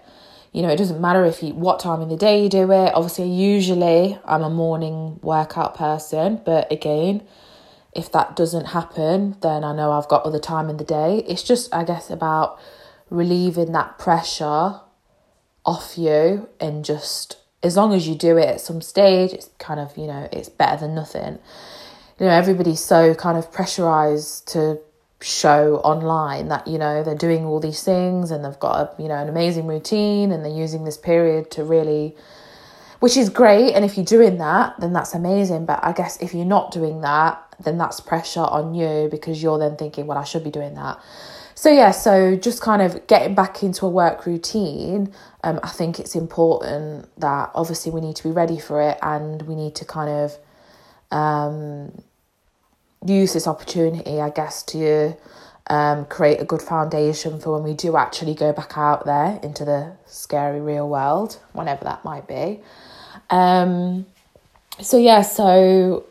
you 0.52 0.60
know 0.60 0.68
it 0.68 0.76
doesn't 0.76 1.00
matter 1.00 1.24
if 1.24 1.42
you 1.42 1.54
what 1.54 1.80
time 1.80 2.02
in 2.02 2.10
the 2.10 2.18
day 2.18 2.42
you 2.42 2.50
do 2.50 2.70
it 2.70 2.92
obviously 2.94 3.30
usually 3.30 4.18
I'm 4.26 4.42
a 4.42 4.50
morning 4.50 5.18
workout 5.22 5.74
person 5.74 6.40
but 6.44 6.70
again 6.70 7.26
if 7.92 8.10
that 8.12 8.34
doesn't 8.34 8.66
happen, 8.66 9.36
then 9.42 9.64
I 9.64 9.74
know 9.74 9.92
I've 9.92 10.08
got 10.08 10.24
other 10.24 10.38
time 10.38 10.70
in 10.70 10.78
the 10.78 10.84
day. 10.84 11.24
It's 11.28 11.42
just, 11.42 11.72
I 11.74 11.84
guess, 11.84 12.10
about 12.10 12.58
relieving 13.10 13.72
that 13.72 13.98
pressure 13.98 14.80
off 15.64 15.98
you 15.98 16.48
and 16.58 16.84
just 16.84 17.36
as 17.62 17.76
long 17.76 17.92
as 17.94 18.08
you 18.08 18.14
do 18.14 18.36
it 18.36 18.48
at 18.48 18.60
some 18.60 18.80
stage, 18.80 19.32
it's 19.32 19.50
kind 19.58 19.80
of, 19.80 19.96
you 19.96 20.06
know, 20.06 20.28
it's 20.32 20.48
better 20.48 20.78
than 20.80 20.94
nothing. 20.94 21.38
You 22.18 22.26
know, 22.26 22.32
everybody's 22.32 22.80
so 22.84 23.14
kind 23.14 23.38
of 23.38 23.52
pressurized 23.52 24.48
to 24.48 24.78
show 25.20 25.76
online 25.78 26.48
that, 26.48 26.66
you 26.66 26.78
know, 26.78 27.02
they're 27.04 27.14
doing 27.14 27.44
all 27.44 27.60
these 27.60 27.82
things 27.82 28.30
and 28.30 28.44
they've 28.44 28.58
got 28.58 28.98
a, 28.98 29.02
you 29.02 29.08
know, 29.08 29.16
an 29.16 29.28
amazing 29.28 29.66
routine 29.66 30.32
and 30.32 30.44
they're 30.44 30.52
using 30.52 30.84
this 30.84 30.96
period 30.96 31.50
to 31.52 31.64
really 31.64 32.16
which 33.02 33.16
is 33.16 33.30
great. 33.30 33.74
And 33.74 33.84
if 33.84 33.96
you're 33.96 34.06
doing 34.06 34.38
that, 34.38 34.78
then 34.78 34.92
that's 34.92 35.12
amazing. 35.12 35.66
But 35.66 35.82
I 35.82 35.90
guess 35.90 36.22
if 36.22 36.34
you're 36.34 36.44
not 36.44 36.70
doing 36.70 37.00
that, 37.00 37.44
then 37.58 37.76
that's 37.76 37.98
pressure 37.98 38.44
on 38.44 38.74
you 38.74 39.08
because 39.10 39.42
you're 39.42 39.58
then 39.58 39.74
thinking, 39.76 40.06
well, 40.06 40.16
I 40.16 40.22
should 40.22 40.44
be 40.44 40.52
doing 40.52 40.74
that. 40.74 41.00
So, 41.62 41.70
yeah, 41.70 41.92
so 41.92 42.34
just 42.34 42.60
kind 42.60 42.82
of 42.82 43.06
getting 43.06 43.36
back 43.36 43.62
into 43.62 43.86
a 43.86 43.88
work 43.88 44.26
routine, 44.26 45.12
um, 45.44 45.60
I 45.62 45.68
think 45.68 46.00
it's 46.00 46.16
important 46.16 47.08
that 47.20 47.52
obviously 47.54 47.92
we 47.92 48.00
need 48.00 48.16
to 48.16 48.24
be 48.24 48.32
ready 48.32 48.58
for 48.58 48.82
it 48.82 48.98
and 49.00 49.42
we 49.42 49.54
need 49.54 49.76
to 49.76 49.84
kind 49.84 50.10
of 50.10 50.36
um, 51.16 52.02
use 53.06 53.34
this 53.34 53.46
opportunity, 53.46 54.20
I 54.20 54.30
guess, 54.30 54.64
to 54.64 55.16
um, 55.68 56.06
create 56.06 56.40
a 56.40 56.44
good 56.44 56.62
foundation 56.62 57.38
for 57.38 57.52
when 57.52 57.62
we 57.62 57.74
do 57.74 57.96
actually 57.96 58.34
go 58.34 58.52
back 58.52 58.76
out 58.76 59.06
there 59.06 59.38
into 59.40 59.64
the 59.64 59.92
scary 60.04 60.60
real 60.60 60.88
world, 60.88 61.38
whenever 61.52 61.84
that 61.84 62.04
might 62.04 62.26
be. 62.26 62.58
Um, 63.30 64.06
so 64.80 64.98
yeah, 64.98 65.22
so 65.22 66.06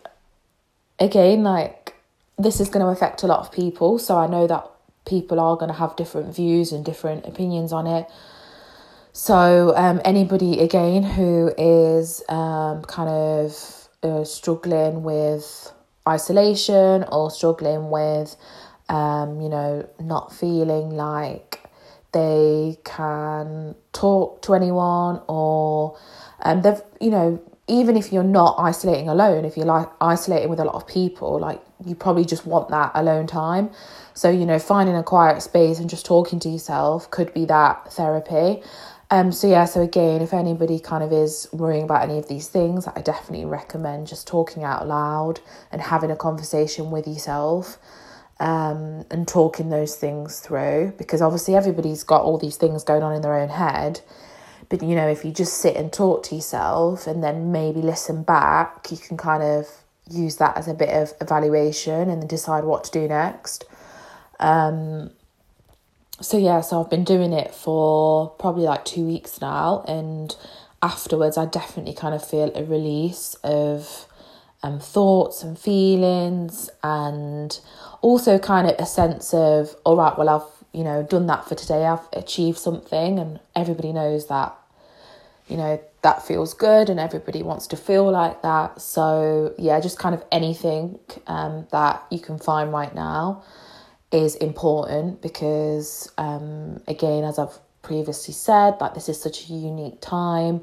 again, 0.98 1.44
like 1.44 1.94
this 2.40 2.62
is 2.62 2.70
going 2.70 2.86
to 2.86 2.90
affect 2.90 3.24
a 3.24 3.28
lot 3.28 3.42
of 3.42 3.52
people. 3.52 4.00
So 4.00 4.18
I 4.18 4.28
know 4.28 4.48
that 4.48 4.72
people 5.06 5.40
are 5.40 5.56
going 5.56 5.72
to 5.72 5.78
have 5.78 5.96
different 5.96 6.36
views 6.36 6.72
and 6.72 6.86
different 6.86 7.26
opinions 7.26 7.74
on 7.74 7.88
it. 7.88 8.10
So 9.14 9.76
um, 9.76 10.02
anybody 10.06 10.60
again 10.60 11.04
who 11.04 11.54
is 11.58 12.24
um, 12.30 12.84
kind 12.84 13.10
of 13.10 13.90
uh, 14.04 14.24
struggling 14.24 15.04
with 15.04 15.74
isolation 16.08 17.04
or 17.12 17.30
struggling 17.30 17.90
with 17.90 18.36
um, 18.90 19.42
you 19.42 19.50
know 19.50 19.88
not 20.00 20.34
feeling 20.34 20.92
like 20.92 21.62
they 22.14 22.78
can 22.84 23.76
talk 23.94 24.42
to 24.44 24.54
anyone 24.54 25.22
or 25.28 25.98
um, 26.44 26.62
they've, 26.62 26.82
you 27.00 27.10
know, 27.10 27.42
even 27.72 27.96
if 27.96 28.12
you're 28.12 28.22
not 28.22 28.56
isolating 28.60 29.08
alone, 29.08 29.46
if 29.46 29.56
you're 29.56 29.66
like 29.66 29.88
isolating 30.02 30.50
with 30.50 30.60
a 30.60 30.66
lot 30.66 30.76
of 30.76 30.86
people, 30.86 31.40
like 31.40 31.62
you 31.86 31.96
probably 31.96 32.26
just 32.26 32.46
want 32.46 32.68
that 32.68 32.92
alone 32.94 33.26
time. 33.26 33.72
So, 34.14 34.30
you 34.30 34.46
know, 34.46 34.60
finding 34.60 34.98
a 34.98 35.04
quiet 35.04 35.42
space 35.42 35.80
and 35.80 35.90
just 35.90 36.06
talking 36.06 36.38
to 36.42 36.50
yourself 36.50 37.10
could 37.10 37.34
be 37.34 37.46
that 37.46 37.94
therapy. 37.94 38.62
Um, 39.10 39.32
so 39.32 39.48
yeah, 39.48 39.64
so 39.64 39.82
again, 39.82 40.22
if 40.22 40.34
anybody 40.34 40.80
kind 40.80 41.02
of 41.02 41.14
is 41.14 41.48
worrying 41.54 41.84
about 41.84 42.04
any 42.04 42.18
of 42.18 42.28
these 42.28 42.50
things, 42.50 42.88
I 42.88 43.00
definitely 43.00 43.46
recommend 43.46 44.08
just 44.08 44.28
talking 44.28 44.66
out 44.66 44.86
loud 44.86 45.40
and 45.72 45.82
having 45.82 46.12
a 46.12 46.18
conversation 46.18 46.92
with 46.92 47.08
yourself 47.08 47.78
um, 48.42 49.06
and 49.10 49.26
talking 49.26 49.70
those 49.70 49.96
things 49.96 50.42
through 50.42 50.94
because 50.98 51.22
obviously 51.22 51.56
everybody's 51.56 52.04
got 52.04 52.22
all 52.22 52.38
these 52.38 52.58
things 52.58 52.84
going 52.84 53.04
on 53.04 53.14
in 53.14 53.22
their 53.22 53.36
own 53.36 53.50
head 53.50 54.02
but 54.72 54.82
you 54.82 54.96
know, 54.96 55.08
if 55.10 55.26
you 55.26 55.32
just 55.32 55.58
sit 55.58 55.76
and 55.76 55.92
talk 55.92 56.24
to 56.24 56.36
yourself 56.36 57.06
and 57.06 57.22
then 57.22 57.52
maybe 57.52 57.82
listen 57.82 58.24
back, 58.24 58.90
you 58.90 58.96
can 58.96 59.18
kind 59.18 59.44
of 59.44 59.68
use 60.10 60.38
that 60.38 60.56
as 60.56 60.70
a 60.70 60.74
bit 60.74 60.90
of 60.90 61.14
evaluation 61.20 62.10
and 62.10 62.22
then 62.22 62.28
decide 62.28 62.64
what 62.64 62.86
to 62.86 62.92
do 62.92 63.06
next. 63.06 63.66
Um, 64.40 65.12
so 66.22 66.38
yeah, 66.38 66.62
so 66.62 66.82
I've 66.82 66.90
been 66.90 67.04
doing 67.04 67.34
it 67.34 67.54
for 67.54 68.30
probably 68.40 68.64
like 68.64 68.86
two 68.86 69.06
weeks 69.06 69.42
now, 69.42 69.84
and 69.90 70.34
afterwards, 70.82 71.38
I 71.38 71.48
definitely 71.48 71.94
kind 71.94 72.16
of 72.16 72.26
feel 72.26 72.50
a 72.56 72.64
release 72.64 73.36
of 73.44 74.06
um, 74.64 74.80
thoughts 74.80 75.44
and 75.44 75.60
feelings, 75.60 76.70
and 76.82 77.60
also 78.00 78.40
kind 78.40 78.70
of 78.70 78.76
a 78.80 78.86
sense 78.86 79.34
of 79.34 79.76
all 79.84 79.98
right, 79.98 80.18
well, 80.18 80.30
I've 80.30 80.66
you 80.72 80.86
know 80.86 81.04
done 81.04 81.28
that 81.28 81.50
for 81.50 81.56
today. 81.56 81.86
I've 81.86 82.08
achieved 82.14 82.60
something, 82.60 83.20
and 83.20 83.42
everybody 83.54 83.92
knows 83.92 84.28
that 84.28 84.56
you 85.52 85.58
know, 85.58 85.82
that 86.02 86.26
feels 86.26 86.54
good 86.54 86.90
and 86.90 86.98
everybody 86.98 87.44
wants 87.44 87.68
to 87.68 87.76
feel 87.76 88.10
like 88.10 88.42
that. 88.42 88.82
So, 88.82 89.54
yeah, 89.58 89.82
just 89.82 90.00
kind 90.00 90.16
of 90.16 90.24
anything 90.32 90.98
um, 91.28 91.68
that 91.72 92.02
you 92.10 92.20
can 92.20 92.40
find 92.40 92.72
right 92.72 92.96
now 92.96 93.44
is 94.14 94.36
important 94.36 95.22
because, 95.22 96.10
um, 96.18 96.82
again, 96.88 97.26
as 97.26 97.38
I've 97.38 97.60
previously 97.82 98.34
said, 98.34 98.78
like 98.80 98.94
this 98.94 99.10
is 99.10 99.22
such 99.22 99.50
a 99.50 99.54
unique 99.54 100.00
time 100.00 100.62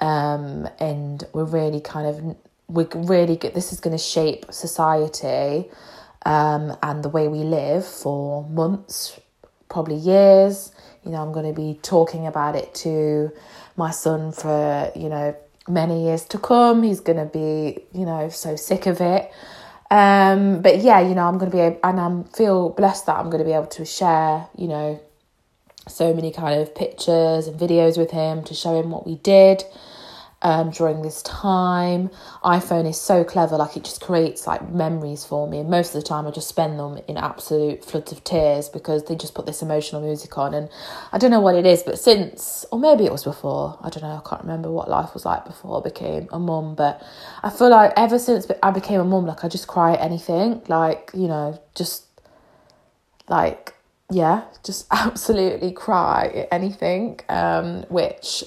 um, 0.00 0.68
and 0.78 1.24
we're 1.32 1.44
really 1.44 1.80
kind 1.80 2.06
of, 2.06 2.36
we're 2.68 2.88
really 2.94 3.36
good. 3.36 3.54
This 3.54 3.72
is 3.72 3.80
going 3.80 3.96
to 3.96 4.02
shape 4.02 4.44
society 4.50 5.70
um, 6.26 6.76
and 6.82 7.02
the 7.02 7.08
way 7.08 7.26
we 7.28 7.38
live 7.38 7.86
for 7.86 8.44
months, 8.44 9.18
probably 9.70 9.96
years. 9.96 10.72
You 11.06 11.12
know, 11.12 11.22
I'm 11.22 11.32
going 11.32 11.46
to 11.46 11.58
be 11.58 11.78
talking 11.82 12.26
about 12.26 12.56
it 12.56 12.74
to 12.76 13.32
my 13.76 13.92
son 13.92 14.32
for, 14.32 14.92
you 14.94 15.08
know, 15.08 15.36
many 15.68 16.04
years 16.04 16.24
to 16.26 16.38
come. 16.38 16.82
He's 16.82 17.00
going 17.00 17.18
to 17.18 17.24
be, 17.24 17.84
you 17.92 18.04
know, 18.04 18.28
so 18.28 18.56
sick 18.56 18.86
of 18.86 19.00
it. 19.00 19.32
Um, 19.90 20.62
but 20.62 20.78
yeah, 20.78 21.00
you 21.00 21.14
know, 21.14 21.26
I'm 21.28 21.38
going 21.38 21.50
to 21.50 21.56
be, 21.56 21.62
able, 21.62 21.80
and 21.84 22.00
I'm 22.00 22.24
feel 22.24 22.70
blessed 22.70 23.06
that 23.06 23.16
I'm 23.16 23.30
going 23.30 23.38
to 23.38 23.44
be 23.44 23.52
able 23.52 23.66
to 23.66 23.84
share, 23.84 24.48
you 24.56 24.66
know, 24.66 25.00
so 25.86 26.12
many 26.12 26.32
kind 26.32 26.60
of 26.60 26.74
pictures 26.74 27.46
and 27.46 27.58
videos 27.58 27.96
with 27.96 28.10
him 28.10 28.42
to 28.44 28.54
show 28.54 28.78
him 28.78 28.90
what 28.90 29.06
we 29.06 29.14
did 29.16 29.62
um, 30.42 30.70
during 30.70 31.02
this 31.02 31.22
time. 31.22 32.10
iPhone 32.44 32.88
is 32.88 33.00
so 33.00 33.24
clever, 33.24 33.56
like 33.56 33.76
it 33.76 33.84
just 33.84 34.00
creates 34.00 34.46
like 34.46 34.70
memories 34.70 35.24
for 35.24 35.48
me. 35.48 35.58
And 35.60 35.70
most 35.70 35.94
of 35.94 36.02
the 36.02 36.06
time, 36.06 36.26
I 36.26 36.30
just 36.30 36.48
spend 36.48 36.78
them 36.78 36.98
in 37.08 37.16
absolute 37.16 37.84
floods 37.84 38.12
of 38.12 38.22
tears 38.24 38.68
because 38.68 39.04
they 39.04 39.16
just 39.16 39.34
put 39.34 39.46
this 39.46 39.62
emotional 39.62 40.02
music 40.02 40.36
on. 40.38 40.54
And 40.54 40.68
I 41.12 41.18
don't 41.18 41.30
know 41.30 41.40
what 41.40 41.54
it 41.54 41.66
is, 41.66 41.82
but 41.82 41.98
since, 41.98 42.64
or 42.70 42.78
maybe 42.78 43.04
it 43.04 43.12
was 43.12 43.24
before, 43.24 43.78
I 43.80 43.88
don't 43.88 44.02
know, 44.02 44.22
I 44.24 44.28
can't 44.28 44.42
remember 44.42 44.70
what 44.70 44.88
life 44.88 45.14
was 45.14 45.24
like 45.24 45.44
before 45.44 45.80
I 45.80 45.82
became 45.82 46.28
a 46.32 46.38
mum. 46.38 46.74
But 46.74 47.02
I 47.42 47.50
feel 47.50 47.70
like 47.70 47.92
ever 47.96 48.18
since 48.18 48.46
I 48.62 48.70
became 48.70 49.00
a 49.00 49.04
mum, 49.04 49.26
like 49.26 49.44
I 49.44 49.48
just 49.48 49.66
cry 49.66 49.94
at 49.94 50.00
anything, 50.00 50.62
like, 50.68 51.10
you 51.14 51.28
know, 51.28 51.60
just 51.74 52.04
like 53.28 53.72
yeah, 54.10 54.44
just 54.62 54.86
absolutely 54.92 55.72
cry 55.72 56.26
at 56.26 56.48
anything, 56.52 57.18
um, 57.28 57.82
which, 57.88 58.44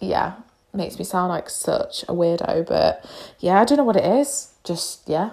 yeah, 0.00 0.34
makes 0.74 0.98
me 0.98 1.04
sound 1.04 1.28
like 1.28 1.50
such 1.50 2.02
a 2.04 2.12
weirdo, 2.12 2.66
but 2.66 3.04
yeah, 3.38 3.60
I 3.60 3.64
don't 3.64 3.78
know 3.78 3.84
what 3.84 3.96
it 3.96 4.04
is. 4.04 4.52
Just, 4.64 5.08
yeah. 5.08 5.30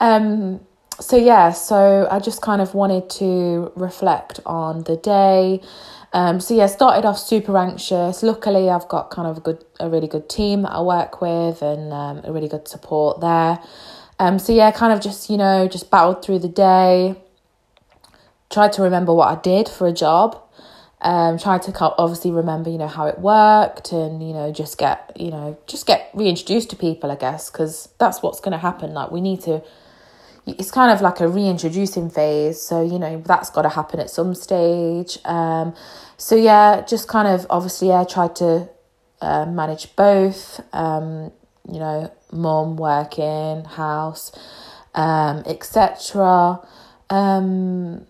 Um, 0.00 0.60
so, 1.00 1.16
yeah, 1.16 1.52
so 1.52 2.06
I 2.10 2.18
just 2.20 2.42
kind 2.42 2.60
of 2.60 2.74
wanted 2.74 3.10
to 3.10 3.72
reflect 3.76 4.40
on 4.46 4.84
the 4.84 4.96
day. 4.96 5.60
Um, 6.14 6.38
so 6.38 6.54
yeah, 6.54 6.66
started 6.66 7.04
off 7.04 7.18
super 7.18 7.58
anxious. 7.58 8.22
Luckily, 8.22 8.70
I've 8.70 8.86
got 8.86 9.10
kind 9.10 9.26
of 9.26 9.38
a 9.38 9.40
good, 9.40 9.64
a 9.80 9.90
really 9.90 10.06
good 10.06 10.28
team 10.28 10.62
that 10.62 10.70
I 10.70 10.80
work 10.80 11.20
with, 11.20 11.60
and 11.60 11.92
um, 11.92 12.20
a 12.22 12.32
really 12.32 12.46
good 12.46 12.68
support 12.68 13.20
there. 13.20 13.58
Um, 14.20 14.38
so 14.38 14.52
yeah, 14.52 14.70
kind 14.70 14.92
of 14.92 15.00
just 15.00 15.28
you 15.28 15.36
know 15.36 15.66
just 15.66 15.90
battled 15.90 16.24
through 16.24 16.38
the 16.38 16.48
day. 16.48 17.16
Tried 18.48 18.72
to 18.74 18.82
remember 18.82 19.12
what 19.12 19.36
I 19.36 19.40
did 19.40 19.68
for 19.68 19.88
a 19.88 19.92
job. 19.92 20.40
Um, 21.04 21.38
tried 21.38 21.60
to 21.62 21.78
obviously 21.98 22.30
remember 22.30 22.70
you 22.70 22.78
know 22.78 22.88
how 22.88 23.06
it 23.06 23.18
worked, 23.18 23.92
and 23.92 24.26
you 24.26 24.32
know 24.32 24.50
just 24.50 24.78
get 24.78 25.12
you 25.14 25.30
know 25.30 25.58
just 25.66 25.86
get 25.86 26.10
reintroduced 26.14 26.70
to 26.70 26.76
people, 26.76 27.10
I 27.12 27.16
guess, 27.16 27.50
because 27.50 27.90
that's 27.98 28.22
what's 28.22 28.40
going 28.40 28.52
to 28.52 28.58
happen. 28.58 28.94
Like 28.94 29.10
we 29.10 29.20
need 29.20 29.42
to. 29.42 29.62
It's 30.46 30.70
kind 30.70 30.92
of 30.92 31.00
like 31.00 31.20
a 31.20 31.28
reintroducing 31.28 32.10
phase, 32.10 32.60
so 32.60 32.82
you 32.82 32.98
know 32.98 33.22
that's 33.24 33.50
got 33.50 33.62
to 33.62 33.68
happen 33.68 34.00
at 34.00 34.10
some 34.10 34.34
stage. 34.34 35.18
Um, 35.24 35.74
so 36.16 36.36
yeah, 36.36 36.82
just 36.82 37.06
kind 37.06 37.28
of 37.28 37.46
obviously 37.50 37.92
I 37.92 38.04
tried 38.04 38.36
to 38.36 38.68
uh, 39.20 39.46
manage 39.46 39.94
both. 39.96 40.60
Um, 40.72 41.32
you 41.70 41.78
know, 41.78 42.12
mom 42.32 42.76
working, 42.76 43.64
house, 43.64 44.32
etc. 44.94 46.60
Um, 47.10 48.06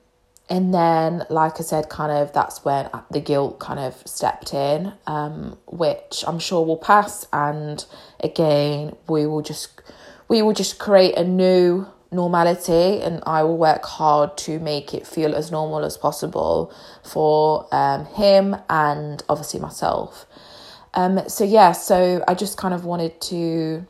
and 0.49 0.75
then, 0.75 1.25
like 1.31 1.59
I 1.59 1.63
said, 1.63 1.89
kind 1.89 2.13
of 2.13 2.33
that's 2.35 2.65
when 2.65 2.91
the 3.11 3.21
guilt 3.21 3.59
kind 3.59 3.81
of 3.81 3.95
stepped 4.05 4.53
in, 4.53 4.93
um, 5.07 5.57
which 5.67 6.23
I'm 6.27 6.39
sure 6.39 6.65
will 6.67 6.77
pass. 6.77 7.27
And 7.33 7.85
again, 8.21 8.95
we 9.09 9.27
will 9.27 9.41
just 9.41 9.81
we 10.29 10.43
will 10.43 10.53
just 10.53 10.79
create 10.79 11.17
a 11.17 11.25
new 11.25 11.87
normality, 12.13 13.01
and 13.01 13.23
I 13.27 13.43
will 13.43 13.57
work 13.57 13.85
hard 13.85 14.37
to 14.39 14.59
make 14.59 14.93
it 14.93 15.07
feel 15.07 15.35
as 15.35 15.51
normal 15.51 15.83
as 15.83 15.97
possible 15.97 16.73
for 17.03 17.67
um, 17.73 18.05
him 18.07 18.57
and 18.69 19.23
obviously 19.31 19.61
myself. 19.61 20.27
Um, 20.93 21.27
so 21.27 21.45
yeah, 21.45 21.73
so 21.73 22.23
I 22.29 22.35
just 22.35 22.59
kind 22.59 22.75
of 22.75 22.85
wanted 22.85 23.19
to 23.23 23.87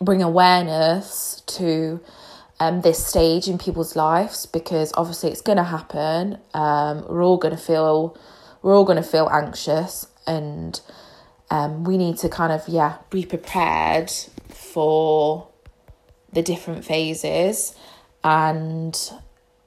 bring 0.00 0.22
awareness 0.22 1.42
to 1.46 2.00
um, 2.60 2.80
this 2.80 3.04
stage 3.04 3.48
in 3.48 3.58
people's 3.58 3.94
lives 3.96 4.46
because 4.46 4.92
obviously 4.96 5.30
it's 5.30 5.40
going 5.40 5.58
to 5.58 5.64
happen. 5.64 6.38
Um, 6.54 7.04
we're 7.08 7.24
all 7.24 7.36
going 7.36 7.56
to 7.56 7.62
feel 7.62 8.16
we're 8.62 8.74
all 8.74 8.84
going 8.84 8.96
to 8.96 9.08
feel 9.08 9.28
anxious 9.30 10.06
and 10.26 10.80
um, 11.50 11.84
we 11.84 11.96
need 11.96 12.18
to 12.18 12.28
kind 12.28 12.52
of 12.52 12.68
yeah 12.68 12.98
be 13.10 13.24
prepared 13.24 14.10
for 14.48 15.48
the 16.32 16.42
different 16.42 16.84
phases 16.84 17.74
and 18.24 19.12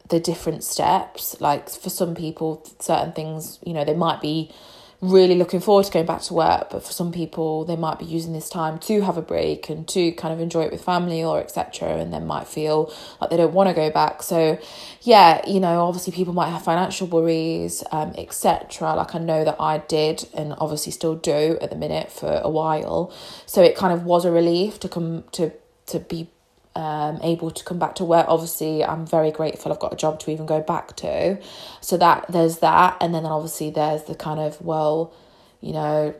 the 0.10 0.20
different 0.20 0.64
steps 0.64 1.40
like 1.40 1.70
for 1.70 1.90
some 1.90 2.14
people 2.14 2.64
certain 2.80 3.14
things 3.14 3.60
you 3.66 3.74
know 3.74 3.86
they 3.86 3.96
might 3.96 4.22
be 4.22 4.52
really 5.02 5.34
looking 5.34 5.60
forward 5.60 5.84
to 5.84 5.92
going 5.92 6.06
back 6.06 6.22
to 6.22 6.34
work 6.34 6.70
but 6.70 6.84
for 6.84 6.92
some 6.92 7.12
people 7.12 7.66
they 7.66 7.76
might 7.76 7.98
be 7.98 8.06
using 8.06 8.34
this 8.34 8.50
time 8.50 8.78
to 8.78 9.02
have 9.02 9.18
a 9.18 9.22
break 9.22 9.68
and 9.68 9.88
to 9.88 10.12
kind 10.12 10.32
of 10.32 10.40
enjoy 10.40 10.62
it 10.62 10.72
with 10.72 10.84
family 10.84 11.24
or 11.24 11.40
etc 11.40 11.96
and 11.98 12.14
then 12.14 12.26
might 12.28 12.48
feel 12.48 12.94
like 13.20 13.32
they 13.32 13.38
don't 13.38 13.54
want 13.54 13.68
to 13.68 13.74
go 13.74 13.90
back. 13.90 14.22
So 14.22 14.60
yeah 15.02 15.42
you 15.50 15.60
know 15.60 15.82
obviously 15.88 16.14
people 16.14 16.34
might 16.34 16.50
have 16.50 16.64
financial 16.64 17.08
worries 17.08 17.84
um, 17.92 18.14
etc 18.16 18.94
like 18.94 19.16
i 19.16 19.18
know 19.18 19.44
that 19.44 19.56
i 19.60 19.80
did 19.80 20.28
and 20.36 20.54
obviously 20.60 20.92
still 20.92 21.16
do 21.16 21.58
at 21.60 21.72
the 21.72 21.76
minute 21.76 22.12
for 22.12 22.40
a 22.44 22.50
while. 22.50 23.12
So 23.48 23.64
it 23.64 23.76
kind 23.76 23.92
of 23.92 24.04
was 24.04 24.24
a 24.26 24.32
relief 24.32 24.80
to 24.82 24.90
come 24.90 25.24
to 25.32 25.52
to 25.88 26.00
be 26.00 26.30
um, 26.76 27.20
able 27.22 27.52
to 27.52 27.64
come 27.64 27.80
back 27.80 27.96
to 27.96 28.06
work. 28.06 28.26
Obviously, 28.28 28.84
I'm 28.84 29.06
very 29.06 29.32
grateful 29.32 29.72
I've 29.72 29.80
got 29.80 29.94
a 29.94 29.98
job 29.98 30.20
to 30.22 30.32
even 30.32 30.46
go 30.46 30.62
back 30.62 30.96
to. 30.98 31.40
So 31.82 31.98
that 31.98 32.26
there's 32.30 32.60
that, 32.60 32.98
and 33.02 33.14
then 33.14 33.26
obviously 33.26 33.70
there's 33.70 34.04
the 34.04 34.16
kind 34.16 34.40
of 34.40 34.62
well, 34.62 35.14
you 35.60 35.74
know, 35.74 36.16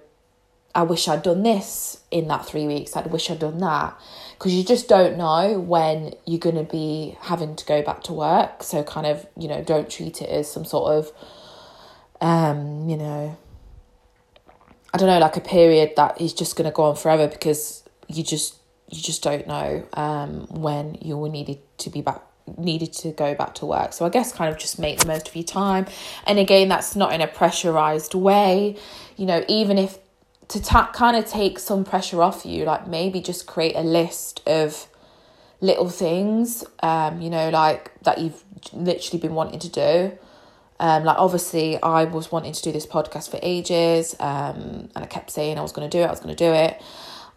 I 0.76 0.84
wish 0.84 1.08
I'd 1.08 1.24
done 1.24 1.44
this 1.44 2.02
in 2.12 2.28
that 2.28 2.46
three 2.46 2.68
weeks. 2.68 2.96
I'd 2.96 3.12
wish 3.12 3.30
I'd 3.30 3.40
done 3.40 3.60
that 3.60 3.98
because 4.38 4.54
you 4.54 4.64
just 4.64 4.88
don't 4.88 5.18
know 5.18 5.60
when 5.60 6.14
you're 6.26 6.40
going 6.40 6.56
to 6.56 6.64
be 6.64 7.18
having 7.22 7.56
to 7.56 7.66
go 7.66 7.82
back 7.82 8.04
to 8.04 8.14
work. 8.14 8.64
So 8.64 8.84
kind 8.84 9.08
of 9.08 9.26
you 9.38 9.48
know 9.48 9.64
don't 9.64 9.90
treat 9.90 10.22
it 10.22 10.30
as 10.30 10.52
some 10.52 10.66
sort 10.66 10.94
of, 10.94 11.12
um, 12.20 12.90
you 12.90 12.98
know. 12.98 13.38
I 14.94 14.98
don't 14.98 15.08
know, 15.08 15.20
like 15.20 15.38
a 15.38 15.42
period 15.42 15.94
that 15.96 16.20
is 16.20 16.34
just 16.34 16.58
going 16.58 16.70
to 16.70 16.76
go 16.76 16.84
on 16.84 16.98
forever 16.98 17.26
because 17.26 17.82
you 18.10 18.26
just 18.26 18.61
you 18.92 19.02
just 19.02 19.24
don't 19.24 19.48
know 19.48 19.88
um, 19.94 20.48
when 20.50 20.98
you 21.02 21.18
will 21.18 21.32
needed 21.32 21.60
to 21.80 21.90
be 21.90 22.02
back 22.02 22.22
needed 22.58 22.92
to 22.92 23.12
go 23.12 23.34
back 23.36 23.54
to 23.56 23.66
work. 23.66 23.94
So 23.94 24.06
i 24.06 24.10
guess 24.10 24.34
kind 24.34 24.52
of 24.52 24.60
just 24.60 24.78
make 24.78 25.00
the 25.00 25.06
most 25.06 25.28
of 25.28 25.36
your 25.36 25.46
time. 25.46 25.86
And 26.26 26.40
again 26.40 26.68
that's 26.68 26.96
not 26.96 27.14
in 27.14 27.22
a 27.22 27.28
pressurized 27.28 28.14
way. 28.14 28.78
You 29.16 29.26
know 29.26 29.46
even 29.48 29.78
if 29.78 30.00
to 30.50 30.62
ta- 30.62 30.92
kind 30.94 31.16
of 31.16 31.26
take 31.26 31.60
some 31.60 31.86
pressure 31.86 32.22
off 32.22 32.46
you 32.46 32.66
like 32.66 32.86
maybe 32.86 33.22
just 33.22 33.48
create 33.48 33.76
a 33.76 33.82
list 33.82 34.42
of 34.46 34.88
little 35.62 35.88
things 35.88 36.66
um 36.84 37.22
you 37.22 37.30
know 37.30 37.50
like 37.50 37.92
that 38.02 38.18
you've 38.18 38.44
literally 38.74 39.20
been 39.20 39.34
wanting 39.36 39.60
to 39.60 39.70
do. 39.70 40.18
Um, 40.80 41.04
like 41.04 41.18
obviously 41.18 41.82
I 41.82 42.06
was 42.06 42.32
wanting 42.32 42.54
to 42.54 42.62
do 42.62 42.72
this 42.72 42.88
podcast 42.88 43.30
for 43.30 43.40
ages, 43.44 44.16
um, 44.20 44.90
and 44.96 45.04
I 45.04 45.06
kept 45.06 45.30
saying 45.30 45.60
I 45.60 45.62
was 45.62 45.72
going 45.72 45.88
to 45.88 45.96
do 45.96 46.02
it, 46.02 46.08
I 46.08 46.10
was 46.10 46.20
going 46.20 46.36
to 46.36 46.44
do 46.44 46.52
it, 46.52 46.82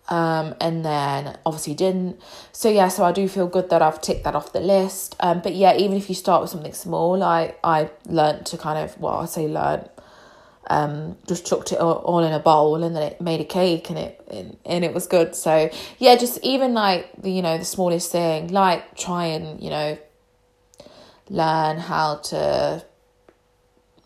um, 0.09 0.55
and 0.61 0.85
then 0.85 1.38
obviously 1.47 1.75
didn't. 1.75 2.21
So 2.53 2.69
yeah, 2.69 2.88
so 2.88 3.05
I 3.05 3.12
do 3.12 3.29
feel 3.29 3.47
good 3.47 3.71
that 3.71 3.83
I've 3.83 4.01
ticked 4.01 4.25
that 4.25 4.35
off 4.35 4.53
the 4.53 4.61
list. 4.61 5.17
Um, 5.21 5.40
but 5.40 5.55
yeah, 5.55 5.77
even 5.77 5.97
if 5.97 6.09
you 6.09 6.14
start 6.14 6.43
with 6.43 6.51
something 6.51 6.75
small, 6.75 7.19
like 7.19 7.59
I 7.64 7.90
learned 8.07 8.47
to 8.47 8.59
kind 8.59 8.79
of 8.79 8.99
well, 9.01 9.21
I 9.21 9.27
say 9.27 9.49
learn, 9.49 9.88
um, 10.69 11.17
just 11.27 11.47
chucked 11.47 11.73
it 11.73 11.79
all, 11.79 11.95
all 11.95 12.23
in 12.23 12.33
a 12.33 12.38
bowl 12.38 12.83
and 12.83 12.95
then 12.95 13.03
it 13.03 13.21
made 13.21 13.40
a 13.40 13.45
cake 13.45 13.88
and 13.90 13.99
it 13.99 14.21
and, 14.31 14.59
and 14.67 14.85
it 14.85 14.93
was 14.93 15.07
good. 15.07 15.35
So 15.35 15.71
yeah, 15.99 16.17
just 16.17 16.38
even 16.43 16.75
like 16.75 17.11
the 17.21 17.31
you 17.31 17.43
know 17.43 17.57
the 17.57 17.64
smallest 17.64 18.12
thing, 18.12 18.49
like 18.49 18.97
try 18.97 19.27
and 19.27 19.62
you 19.62 19.71
know 19.71 19.99
learn 21.31 21.79
how 21.79 22.17
to 22.17 22.85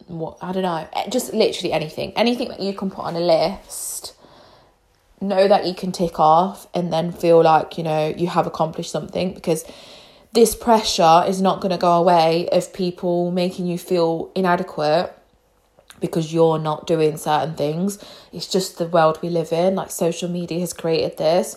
what 0.07 0.39
I 0.41 0.53
don't 0.53 0.63
know, 0.63 0.89
just 1.11 1.35
literally 1.35 1.73
anything, 1.73 2.13
anything 2.17 2.49
that 2.49 2.61
you 2.61 2.73
can 2.73 2.89
put 2.89 3.05
on 3.05 3.17
a 3.17 3.21
list 3.21 4.15
know 5.21 5.49
that 5.49 5.67
you 5.67 5.75
can 5.75 5.93
tick 5.93 6.21
off 6.21 6.67
and 6.75 6.93
then 6.93 7.13
feel 7.13 7.43
like 7.43 7.77
you 7.77 7.85
know 7.85 8.15
you 8.17 8.29
have 8.29 8.47
accomplished 8.47 8.91
something 8.91 9.35
because 9.35 9.65
this 10.33 10.55
pressure 10.55 11.25
is 11.27 11.41
not 11.41 11.61
going 11.61 11.71
to 11.71 11.79
go 11.79 11.93
away 11.93 12.49
of 12.53 12.73
people 12.73 13.31
making 13.31 13.67
you 13.67 13.79
feel 13.79 14.31
inadequate 14.35 15.13
because 16.01 16.33
you're 16.33 16.59
not 16.59 16.87
doing 16.87 17.17
certain 17.17 17.55
things. 17.55 17.99
It's 18.33 18.47
just 18.47 18.79
the 18.79 18.87
world 18.87 19.19
we 19.23 19.31
live 19.31 19.53
in 19.53 19.75
like 19.75 19.91
social 19.91 20.29
media 20.29 20.61
has 20.61 20.73
created 20.73 21.19
this. 21.19 21.57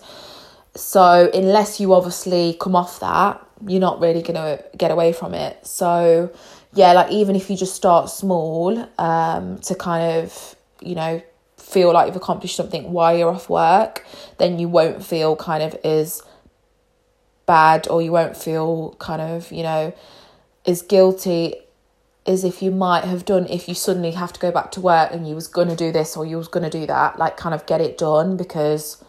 So 0.74 1.30
unless 1.34 1.80
you 1.80 1.93
obviously 1.93 2.58
come 2.60 2.76
off 2.76 3.00
that 3.02 3.45
you're 3.67 3.82
not 3.82 4.00
really 4.00 4.21
going 4.21 4.36
to 4.36 4.63
get 4.78 4.89
away 4.89 5.13
from 5.13 5.34
it. 5.34 5.65
So 5.67 6.34
yeah 6.74 6.93
like 6.93 7.12
even 7.12 7.36
if 7.36 7.50
you 7.50 7.58
just 7.58 7.76
start 7.76 8.10
small 8.10 8.88
um 8.97 9.58
to 9.60 9.76
kind 9.76 10.24
of 10.24 10.56
you 10.82 10.95
know 10.95 11.21
feel 11.62 11.93
like 11.93 12.08
you've 12.08 12.15
accomplished 12.15 12.56
something 12.56 12.91
while 12.91 13.17
you're 13.17 13.32
off 13.32 13.50
work, 13.50 14.06
then 14.38 14.60
you 14.60 14.67
won't 14.67 15.06
feel 15.06 15.36
kind 15.36 15.63
of 15.63 15.74
as 15.84 16.21
bad 17.45 17.88
or 17.88 18.02
you 18.02 18.12
won't 18.12 18.36
feel 18.36 18.95
kind 19.00 19.21
of, 19.21 19.52
you 19.52 19.63
know, 19.63 19.93
as 20.65 20.82
guilty 20.82 21.56
as 22.26 22.43
if 22.43 22.62
you 22.62 22.69
might 22.69 23.04
have 23.04 23.26
done 23.26 23.47
if 23.47 23.67
you 23.67 23.74
suddenly 23.74 24.12
have 24.12 24.32
to 24.32 24.39
go 24.39 24.52
back 24.52 24.71
to 24.71 24.80
work 24.80 25.12
and 25.12 25.28
you 25.28 25.34
was 25.34 25.47
going 25.47 25.67
to 25.67 25.76
do 25.76 25.91
this 25.91 26.15
or 26.15 26.26
you 26.26 26.38
was 26.38 26.47
going 26.47 26.63
to 26.63 26.69
do 26.69 26.86
that. 26.86 27.17
Like 27.17 27.38
kind 27.38 27.56
of 27.56 27.65
get 27.65 27.82
it 27.82 27.97
done 27.97 28.38
because 28.38 29.04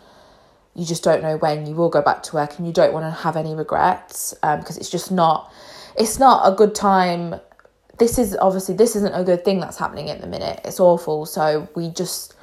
you 0.75 0.87
just 0.87 1.05
don't 1.05 1.23
know 1.23 1.37
when 1.37 1.67
you 1.67 1.75
will 1.75 1.91
go 1.91 2.01
back 2.01 2.23
to 2.25 2.37
work 2.37 2.57
and 2.59 2.67
you 2.67 2.73
don't 2.73 2.95
want 2.95 3.05
to 3.05 3.11
have 3.11 3.37
any 3.37 3.55
regrets 3.55 4.35
um, 4.43 4.61
because 4.61 4.79
it's 4.79 4.91
just 4.91 5.11
not 5.11 5.53
it's 5.97 6.19
not 6.19 6.51
a 6.51 6.55
good 6.55 6.75
time. 6.75 7.35
This 7.99 8.19
is 8.19 8.35
obviously 8.41 8.75
this 8.75 8.97
isn't 8.97 9.13
a 9.13 9.25
good 9.25 9.45
thing 9.45 9.61
that's 9.61 9.77
happening 9.77 10.09
at 10.09 10.21
the 10.23 10.27
minute. 10.27 10.61
It's 10.65 10.81
awful. 10.81 11.27
So 11.27 11.69
we 11.75 11.91
just 11.91 12.35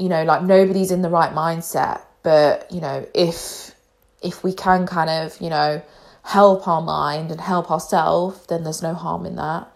you 0.00 0.08
know 0.08 0.24
like 0.24 0.42
nobody's 0.42 0.90
in 0.90 1.02
the 1.02 1.10
right 1.10 1.32
mindset 1.32 2.00
but 2.22 2.66
you 2.72 2.80
know 2.80 3.06
if 3.14 3.74
if 4.22 4.42
we 4.42 4.52
can 4.52 4.86
kind 4.86 5.10
of 5.10 5.40
you 5.40 5.50
know 5.50 5.82
help 6.22 6.68
our 6.68 6.82
mind 6.82 7.30
and 7.30 7.40
help 7.40 7.70
ourselves 7.70 8.46
then 8.46 8.64
there's 8.64 8.82
no 8.82 8.94
harm 8.94 9.26
in 9.26 9.36
that. 9.36 9.68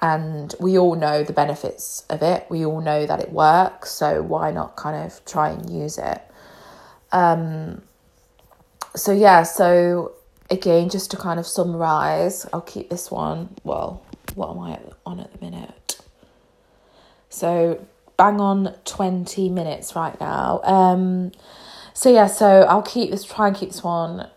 And 0.00 0.52
we 0.58 0.78
all 0.78 0.96
know 0.96 1.22
the 1.22 1.32
benefits 1.32 2.04
of 2.10 2.22
it. 2.22 2.44
We 2.50 2.66
all 2.66 2.80
know 2.80 3.06
that 3.06 3.20
it 3.20 3.30
works 3.30 3.90
so 3.90 4.22
why 4.22 4.50
not 4.50 4.74
kind 4.76 5.04
of 5.06 5.24
try 5.24 5.50
and 5.50 5.70
use 5.70 5.98
it? 5.98 6.20
Um 7.12 7.82
so 8.96 9.12
yeah 9.12 9.42
so 9.42 10.12
again 10.50 10.88
just 10.88 11.10
to 11.12 11.16
kind 11.16 11.40
of 11.40 11.46
summarize 11.46 12.46
i'll 12.52 12.60
keep 12.60 12.90
this 12.90 13.10
one. 13.10 13.50
Well 13.64 14.04
what 14.34 14.50
am 14.50 14.58
I 14.60 14.78
on 15.04 15.20
at 15.20 15.32
the 15.32 15.44
minute? 15.44 16.00
So 17.28 17.86
bang 18.22 18.40
on 18.40 18.72
20 18.84 19.48
minutes 19.48 19.96
right 19.96 20.18
now. 20.20 20.60
Um 20.62 21.32
so 21.92 22.08
yeah, 22.08 22.28
so 22.28 22.62
I'll 22.62 22.82
keep 22.82 23.10
this 23.10 23.24
try 23.24 23.48
and 23.48 23.56
keep 23.56 23.70
this 23.70 23.82
one 23.82 24.28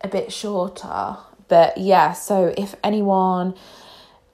a 0.00 0.06
bit 0.06 0.32
shorter. 0.32 1.16
But 1.48 1.76
yeah, 1.76 2.12
so 2.12 2.54
if 2.56 2.76
anyone 2.84 3.54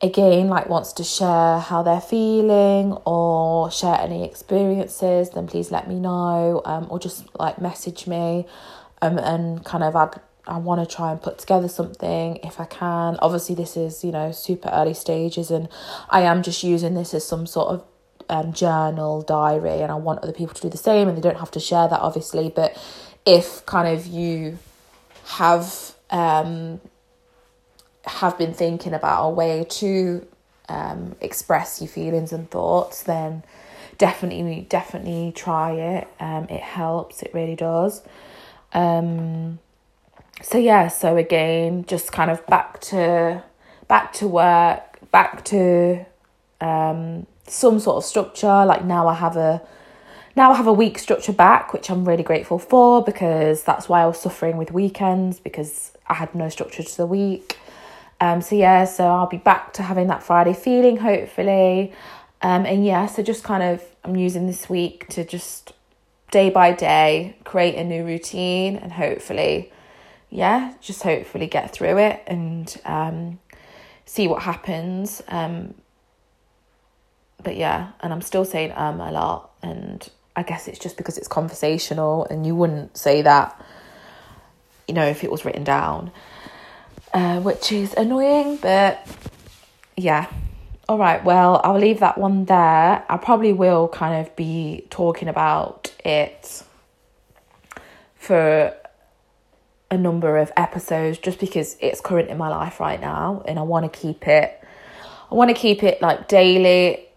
again 0.02 0.48
like 0.48 0.68
wants 0.68 0.92
to 0.94 1.04
share 1.04 1.58
how 1.58 1.82
they're 1.82 2.02
feeling 2.02 2.92
or 3.06 3.70
share 3.70 3.96
any 4.00 4.24
experiences 4.24 5.30
then 5.30 5.46
please 5.46 5.70
let 5.70 5.88
me 5.88 5.98
know 5.98 6.60
um, 6.64 6.86
or 6.90 6.98
just 6.98 7.24
like 7.38 7.60
message 7.60 8.08
me 8.08 8.44
um, 9.00 9.16
and 9.18 9.64
kind 9.64 9.84
of 9.84 9.94
I'd, 9.94 10.20
I 10.44 10.58
want 10.58 10.80
to 10.86 10.96
try 10.96 11.12
and 11.12 11.22
put 11.22 11.38
together 11.38 11.68
something 11.68 12.40
if 12.42 12.58
I 12.58 12.64
can 12.64 13.16
obviously 13.22 13.54
this 13.54 13.76
is 13.76 14.02
you 14.02 14.10
know 14.10 14.32
super 14.32 14.70
early 14.72 14.94
stages 14.94 15.52
and 15.52 15.68
I 16.10 16.22
am 16.22 16.42
just 16.42 16.64
using 16.64 16.94
this 16.94 17.14
as 17.14 17.24
some 17.24 17.46
sort 17.46 17.68
of 17.68 17.84
um, 18.32 18.52
journal 18.52 19.22
diary 19.22 19.82
and 19.82 19.92
I 19.92 19.96
want 19.96 20.20
other 20.20 20.32
people 20.32 20.54
to 20.54 20.62
do 20.62 20.68
the 20.68 20.76
same 20.76 21.06
and 21.08 21.16
they 21.16 21.22
don't 21.22 21.38
have 21.38 21.52
to 21.52 21.60
share 21.60 21.86
that 21.88 22.00
obviously 22.00 22.52
but 22.54 22.76
if 23.24 23.64
kind 23.66 23.96
of 23.96 24.06
you 24.06 24.58
have 25.24 25.94
um 26.10 26.80
have 28.04 28.36
been 28.38 28.52
thinking 28.52 28.94
about 28.94 29.26
a 29.26 29.30
way 29.30 29.64
to 29.68 30.26
um, 30.68 31.14
express 31.20 31.80
your 31.80 31.88
feelings 31.88 32.32
and 32.32 32.50
thoughts, 32.50 33.02
then 33.02 33.44
definitely, 33.98 34.66
definitely 34.68 35.32
try 35.34 35.72
it. 35.72 36.08
Um, 36.18 36.46
it 36.48 36.60
helps. 36.60 37.22
It 37.22 37.32
really 37.34 37.56
does. 37.56 38.02
Um, 38.72 39.58
so 40.42 40.58
yeah. 40.58 40.88
So 40.88 41.16
again, 41.16 41.84
just 41.86 42.12
kind 42.12 42.30
of 42.30 42.44
back 42.46 42.80
to 42.82 43.42
back 43.88 44.12
to 44.14 44.26
work, 44.26 44.98
back 45.10 45.44
to 45.46 46.04
um, 46.60 47.26
some 47.46 47.80
sort 47.80 47.96
of 47.96 48.04
structure. 48.04 48.64
Like 48.64 48.84
now, 48.84 49.08
I 49.08 49.14
have 49.14 49.36
a 49.36 49.62
now 50.34 50.52
I 50.52 50.56
have 50.56 50.66
a 50.66 50.72
week 50.72 50.98
structure 50.98 51.32
back, 51.32 51.72
which 51.72 51.90
I'm 51.90 52.06
really 52.08 52.22
grateful 52.22 52.58
for 52.58 53.02
because 53.04 53.64
that's 53.64 53.88
why 53.88 54.02
I 54.02 54.06
was 54.06 54.20
suffering 54.20 54.56
with 54.56 54.72
weekends 54.72 55.38
because 55.40 55.92
I 56.06 56.14
had 56.14 56.34
no 56.34 56.48
structure 56.48 56.82
to 56.82 56.96
the 56.96 57.06
week. 57.06 57.58
Um, 58.20 58.40
so 58.40 58.54
yeah, 58.54 58.84
so 58.84 59.04
I'll 59.04 59.26
be 59.26 59.36
back 59.36 59.72
to 59.74 59.82
having 59.82 60.06
that 60.06 60.22
Friday 60.22 60.54
feeling 60.54 60.98
hopefully. 60.98 61.92
Um, 62.40 62.64
and 62.66 62.84
yeah, 62.84 63.06
so 63.06 63.22
just 63.22 63.44
kind 63.44 63.62
of 63.62 63.84
I'm 64.04 64.16
using 64.16 64.46
this 64.46 64.68
week 64.68 65.08
to 65.08 65.24
just 65.24 65.72
day 66.30 66.48
by 66.48 66.72
day 66.72 67.36
create 67.44 67.74
a 67.76 67.84
new 67.84 68.04
routine 68.04 68.76
and 68.76 68.92
hopefully, 68.92 69.70
yeah, 70.30 70.74
just 70.80 71.02
hopefully 71.02 71.46
get 71.46 71.72
through 71.72 71.98
it 71.98 72.22
and 72.26 72.80
um, 72.84 73.38
see 74.06 74.26
what 74.26 74.42
happens. 74.42 75.22
Um, 75.28 75.74
but 77.42 77.56
yeah, 77.56 77.90
and 78.00 78.12
I'm 78.12 78.22
still 78.22 78.44
saying 78.44 78.72
um 78.76 79.00
a 79.00 79.10
lot, 79.10 79.50
and 79.62 80.08
I 80.36 80.42
guess 80.42 80.68
it's 80.68 80.78
just 80.78 80.96
because 80.96 81.18
it's 81.18 81.28
conversational, 81.28 82.26
and 82.26 82.46
you 82.46 82.54
wouldn't 82.54 82.96
say 82.96 83.22
that, 83.22 83.60
you 84.88 84.94
know, 84.94 85.06
if 85.06 85.24
it 85.24 85.30
was 85.30 85.44
written 85.44 85.64
down 85.64 86.12
uh, 87.12 87.40
which 87.40 87.72
is 87.72 87.94
annoying, 87.94 88.56
but 88.56 89.06
yeah. 89.96 90.26
All 90.88 90.98
right, 90.98 91.22
well, 91.24 91.60
I'll 91.62 91.78
leave 91.78 92.00
that 92.00 92.18
one 92.18 92.44
there. 92.46 93.04
I 93.08 93.16
probably 93.16 93.52
will 93.52 93.88
kind 93.88 94.26
of 94.26 94.34
be 94.36 94.86
talking 94.90 95.28
about 95.28 95.94
it 96.04 96.62
for 98.16 98.74
a 99.90 99.96
number 99.96 100.38
of 100.38 100.50
episodes 100.56 101.18
just 101.18 101.38
because 101.38 101.76
it's 101.80 102.00
current 102.00 102.30
in 102.30 102.38
my 102.38 102.48
life 102.48 102.80
right 102.80 103.00
now 103.00 103.42
and 103.46 103.58
I 103.58 103.62
want 103.62 103.92
to 103.92 103.98
keep 104.00 104.26
it 104.26 104.58
I 105.30 105.34
want 105.34 105.50
to 105.50 105.54
keep 105.54 105.82
it 105.82 106.00
like 106.00 106.28
daily 106.28 107.08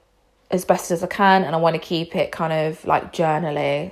as 0.52 0.66
best 0.66 0.92
as 0.92 1.04
I 1.04 1.08
can 1.08 1.44
and 1.44 1.56
I 1.56 1.58
want 1.58 1.76
to 1.76 1.80
keep 1.82 2.16
it 2.16 2.32
kind 2.32 2.54
of 2.54 2.86
like 2.86 3.14
journaling 3.14 3.92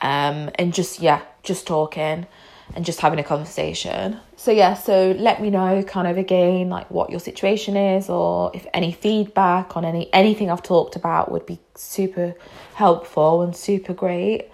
um 0.00 0.50
and 0.56 0.74
just 0.74 1.00
yeah 1.00 1.22
just 1.42 1.66
talking 1.66 2.26
and 2.74 2.84
just 2.84 3.00
having 3.00 3.18
a 3.18 3.22
conversation. 3.22 4.18
So 4.36 4.50
yeah, 4.50 4.74
so 4.74 5.12
let 5.18 5.40
me 5.40 5.50
know 5.50 5.82
kind 5.82 6.08
of 6.08 6.16
again 6.16 6.70
like 6.70 6.90
what 6.90 7.10
your 7.10 7.20
situation 7.20 7.76
is 7.76 8.08
or 8.08 8.50
if 8.54 8.66
any 8.72 8.92
feedback 8.92 9.76
on 9.76 9.84
any 9.84 10.12
anything 10.12 10.50
I've 10.50 10.62
talked 10.62 10.96
about 10.96 11.30
would 11.30 11.46
be 11.46 11.60
super 11.74 12.34
helpful 12.74 13.42
and 13.42 13.54
super 13.54 13.92
great. 13.92 14.48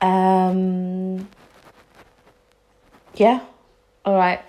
Um 0.00 1.28
yeah. 3.14 3.40
All 4.04 4.16
right. 4.16 4.40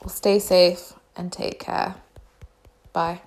Well, 0.00 0.10
stay 0.10 0.38
safe 0.38 0.92
and 1.16 1.32
take 1.32 1.60
care. 1.60 1.94
Bye. 2.92 3.20